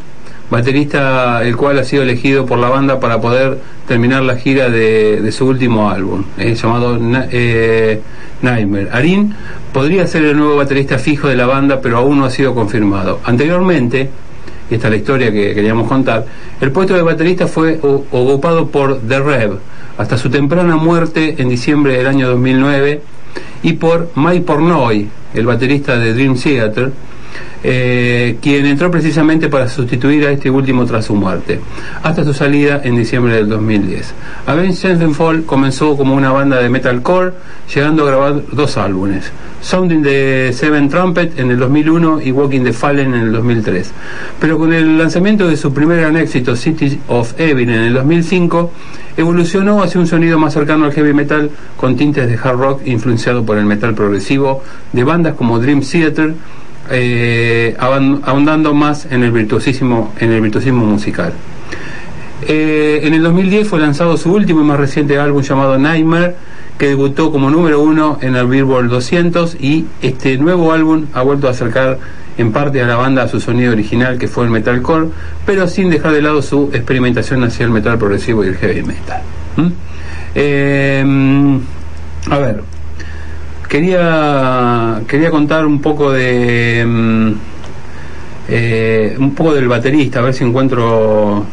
[0.50, 5.20] baterista el cual ha sido elegido por la banda para poder terminar la gira de,
[5.20, 6.98] de su último álbum, eh, llamado
[7.30, 8.00] eh,
[8.42, 8.88] Nightmare.
[8.92, 9.34] Arin
[9.72, 13.20] podría ser el nuevo baterista fijo de la banda, pero aún no ha sido confirmado.
[13.24, 14.10] Anteriormente,
[14.70, 16.26] esta es la historia que queríamos contar,
[16.60, 19.58] el puesto de baterista fue ocupado por The Rev,
[19.98, 23.02] hasta su temprana muerte en diciembre del año 2009
[23.62, 26.92] y por Mike Pornoy, el baterista de Dream Theater,
[27.64, 31.60] eh, quien entró precisamente para sustituir a este último tras su muerte,
[32.02, 34.14] hasta su salida en diciembre del 2010.
[34.46, 37.32] Avenged Sevenfold comenzó como una banda de metalcore,
[37.72, 39.30] llegando a grabar dos álbumes,
[39.62, 43.92] Sounding the Seven Trumpet en el 2001 y Walking the Fallen en el 2003.
[44.40, 48.72] Pero con el lanzamiento de su primer gran éxito, City of Evil, en el 2005,
[49.16, 53.44] evolucionó hacia un sonido más cercano al heavy metal con tintes de hard rock influenciado
[53.44, 54.62] por el metal progresivo
[54.92, 56.34] de bandas como Dream Theater,
[56.90, 61.32] eh, ahondando más en el virtuosísimo, en el virtuosismo musical.
[62.42, 66.34] Eh, en el 2010 fue lanzado su último y más reciente álbum llamado Nightmare,
[66.76, 71.46] que debutó como número uno en el Billboard 200 y este nuevo álbum ha vuelto
[71.46, 71.98] a acercar
[72.38, 75.08] en parte a la banda a su sonido original que fue el metalcore,
[75.46, 79.22] pero sin dejar de lado su experimentación hacia el metal progresivo y el heavy metal.
[79.56, 79.68] ¿Mm?
[80.34, 81.60] Eh,
[82.30, 82.62] a ver,
[83.72, 87.32] quería quería contar un poco de mm,
[88.48, 91.46] eh, un poco del baterista, a ver si encuentro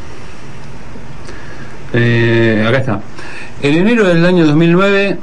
[1.93, 3.01] eh, acá está.
[3.61, 5.17] En enero del año 2009,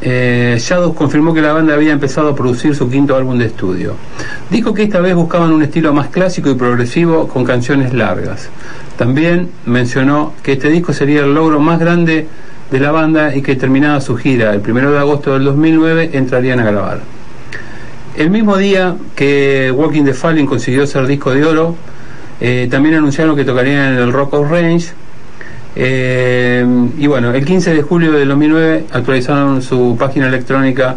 [0.00, 3.94] eh, Shadows confirmó que la banda había empezado a producir su quinto álbum de estudio.
[4.48, 8.48] Dijo que esta vez buscaban un estilo más clásico y progresivo con canciones largas.
[8.96, 12.28] También mencionó que este disco sería el logro más grande
[12.74, 16.58] de la banda y que terminada su gira el 1 de agosto del 2009 entrarían
[16.58, 17.00] a grabar.
[18.16, 21.76] El mismo día que Walking the Fallen consiguió ser disco de oro,
[22.40, 24.86] eh, también anunciaron que tocarían en el Rock of Range.
[25.76, 26.64] eh,
[26.98, 30.96] y bueno, el 15 de julio del 2009 actualizaron su página electrónica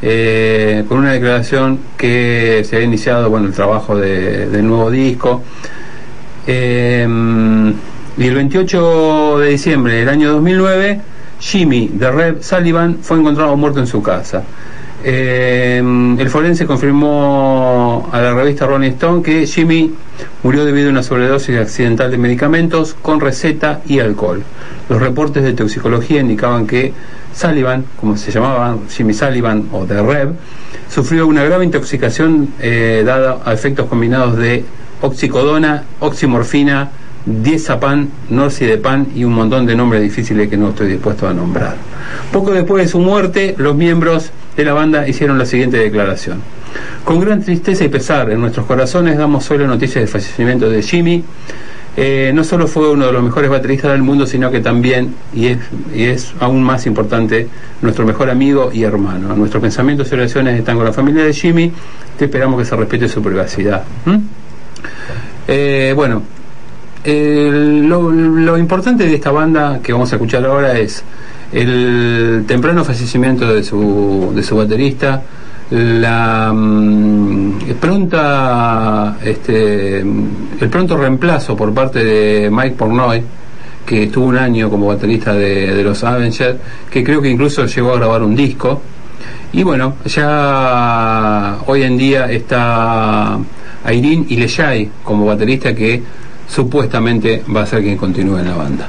[0.00, 5.42] eh, con una declaración que se había iniciado bueno, el trabajo de- del nuevo disco.
[6.46, 11.00] Y el 28 de diciembre del año 2009,
[11.40, 14.42] Jimmy de Reb Sullivan fue encontrado muerto en su casa.
[15.04, 15.80] Eh,
[16.18, 19.94] el forense confirmó a la revista Rolling Stone que Jimmy
[20.42, 24.42] murió debido a una sobredosis accidental de medicamentos con receta y alcohol.
[24.88, 26.92] Los reportes de toxicología indicaban que
[27.32, 30.34] Sullivan, como se llamaba Jimmy Sullivan o de Reb,
[30.90, 34.64] sufrió una grave intoxicación eh, dada a efectos combinados de
[35.00, 36.90] oxicodona, oximorfina,
[37.42, 41.76] diazepam, norcidepam y un montón de nombres difíciles que no estoy dispuesto a nombrar.
[42.32, 46.40] Poco después de su muerte, los miembros de la banda hicieron la siguiente declaración.
[47.04, 50.82] Con gran tristeza y pesar en nuestros corazones damos hoy la noticia del fallecimiento de
[50.82, 51.24] Jimmy.
[51.96, 55.46] Eh, no solo fue uno de los mejores bateristas del mundo, sino que también, y
[55.46, 55.58] es,
[55.92, 57.48] y es aún más importante,
[57.82, 59.34] nuestro mejor amigo y hermano.
[59.34, 61.72] Nuestros pensamientos y oraciones están con la familia de Jimmy.
[62.16, 63.82] Te esperamos que se respete su privacidad.
[64.04, 64.16] ¿Mm?
[65.48, 66.22] Eh, bueno,
[67.04, 71.02] el- lo, lo importante de esta banda que vamos a escuchar ahora es
[71.52, 75.22] el temprano fallecimiento de su, de su baterista,
[75.70, 83.22] la mm, pronta, este, el pronto reemplazo por parte de Mike Pornoy,
[83.86, 86.56] que estuvo un año como baterista de, los Avengers,
[86.90, 88.82] que creo que incluso llegó a grabar un disco.
[89.52, 93.38] Y bueno, ya hoy en día está
[93.90, 96.02] Irene Ileshai como baterista que
[96.48, 98.88] supuestamente va a ser quien continúe en la banda.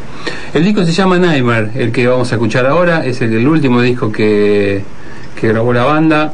[0.53, 4.11] El disco se llama Nightmare, el que vamos a escuchar ahora, es el, último disco
[4.11, 4.81] que,
[5.39, 6.33] que grabó la banda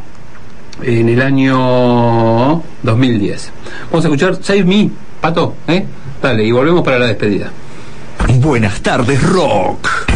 [0.81, 3.51] en el año 2010.
[3.91, 4.89] Vamos a escuchar Save Me,
[5.19, 5.85] Pato, ¿eh?
[6.21, 7.51] Dale, y volvemos para la despedida.
[8.39, 10.14] Buenas tardes, Rock.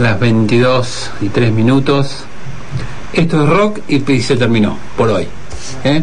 [0.00, 2.24] Las 22 y 3 minutos.
[3.12, 5.28] Esto es rock y se terminó por hoy.
[5.84, 6.02] ¿eh?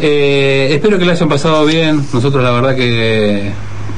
[0.00, 2.04] Eh, espero que la hayan pasado bien.
[2.12, 3.52] Nosotros la verdad que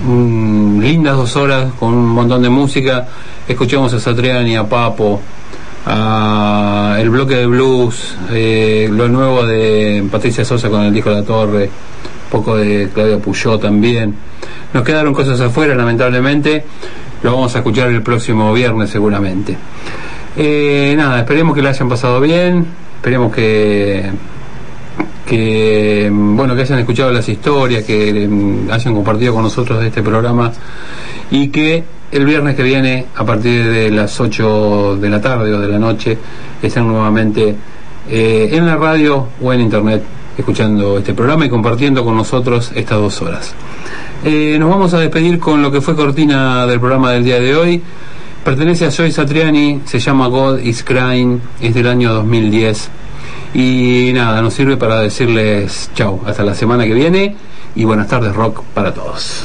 [0.06, 3.08] mm, lindas dos horas con un montón de música.
[3.48, 5.20] Escuchamos a Satriani, a Papo,
[5.86, 11.22] a el bloque de blues, eh, lo nuevo de Patricia Sosa con el disco La
[11.22, 11.70] Torre,
[12.30, 14.14] poco de Claudia Puyó también.
[14.74, 16.64] Nos quedaron cosas afuera, lamentablemente.
[17.24, 19.56] Lo vamos a escuchar el próximo viernes seguramente.
[20.36, 24.10] Eh, nada, esperemos que la hayan pasado bien, esperemos que
[25.24, 30.52] que bueno que hayan escuchado las historias, que mm, hayan compartido con nosotros este programa
[31.30, 31.82] y que
[32.12, 35.78] el viernes que viene a partir de las 8 de la tarde o de la
[35.78, 36.18] noche
[36.62, 37.56] estén nuevamente
[38.06, 40.02] eh, en la radio o en internet
[40.36, 43.54] escuchando este programa y compartiendo con nosotros estas dos horas.
[44.26, 47.54] Eh, nos vamos a despedir con lo que fue cortina del programa del día de
[47.54, 47.82] hoy.
[48.42, 52.88] Pertenece a Joy Satriani, se llama God is Crying, es del año 2010.
[53.52, 57.36] Y nada, nos sirve para decirles chau, hasta la semana que viene
[57.76, 59.44] y buenas tardes rock para todos.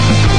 [0.00, 0.29] Stop.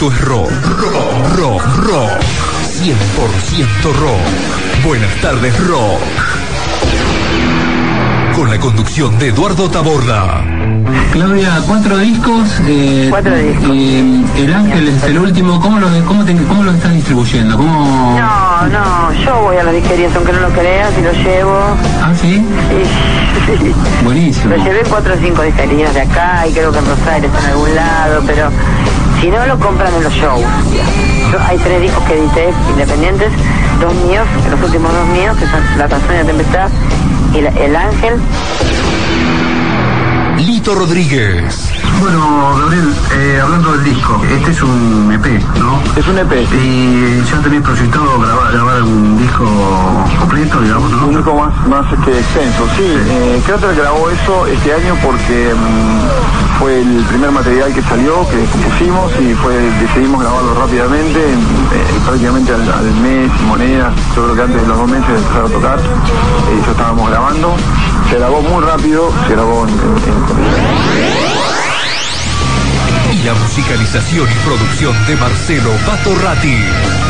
[0.00, 0.50] Esto es rock.
[0.78, 2.10] Rock, rock, rock.
[2.82, 4.82] 100% rock.
[4.82, 6.00] Buenas tardes, rock.
[8.34, 10.42] Con la conducción de Eduardo Taborda.
[11.12, 12.48] Claudia, cuatro discos.
[12.66, 13.70] eh, Cuatro discos.
[13.74, 15.60] eh, el Ángel es el último.
[15.60, 17.58] ¿Cómo lo, cómo te- cómo lo estás distribuyendo?
[17.58, 18.18] ¿Cómo...
[18.18, 21.58] No, no, yo voy a las disquerías, aunque no lo creas, y lo llevo.
[22.02, 22.36] Ah, sí.
[22.36, 24.56] Y, Buenísimo.
[24.56, 27.40] Lo llevé en cuatro o cinco disquerías de acá y creo que en Rosario está
[27.40, 28.48] en algún lado, pero
[29.20, 30.40] si no lo compran en los shows.
[31.32, 33.32] Yo- hay tres discos que edité independientes,
[33.80, 36.68] dos míos, los últimos dos míos, que son La canción de Tempestad
[37.34, 38.14] y la- El Ángel.
[40.38, 41.68] Lito Rodríguez.
[42.00, 45.78] Bueno, Gabriel, eh, hablando del disco, este es un EP, ¿no?
[45.96, 46.32] Es un EP.
[46.54, 49.44] Y ya tenéis proyectado grabar, grabar un disco
[50.18, 51.18] completo, digamos, Un ¿no?
[51.18, 52.84] disco más, más este, extenso, sí.
[52.86, 58.36] Eh, Cráter grabó eso este año porque mm, fue el primer material que salió, que
[58.52, 61.34] compusimos y fue decidimos grabarlo rápidamente, eh,
[62.04, 62.60] prácticamente al,
[63.02, 66.60] mes, monedas, yo creo que antes de los dos meses de empezar a tocar, eh,
[66.64, 67.56] ya estábamos grabando.
[68.10, 69.76] Se grabó muy rápido, se grabó en, en-
[73.10, 76.56] en- Y la musicalización y producción de Marcelo Patorrati.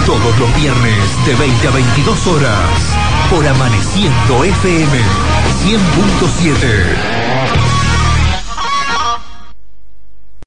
[0.06, 0.96] Todos los viernes
[1.26, 2.96] de 20 a 22 horas.
[3.30, 4.98] Por Amaneciendo FM
[5.64, 7.79] 100.7.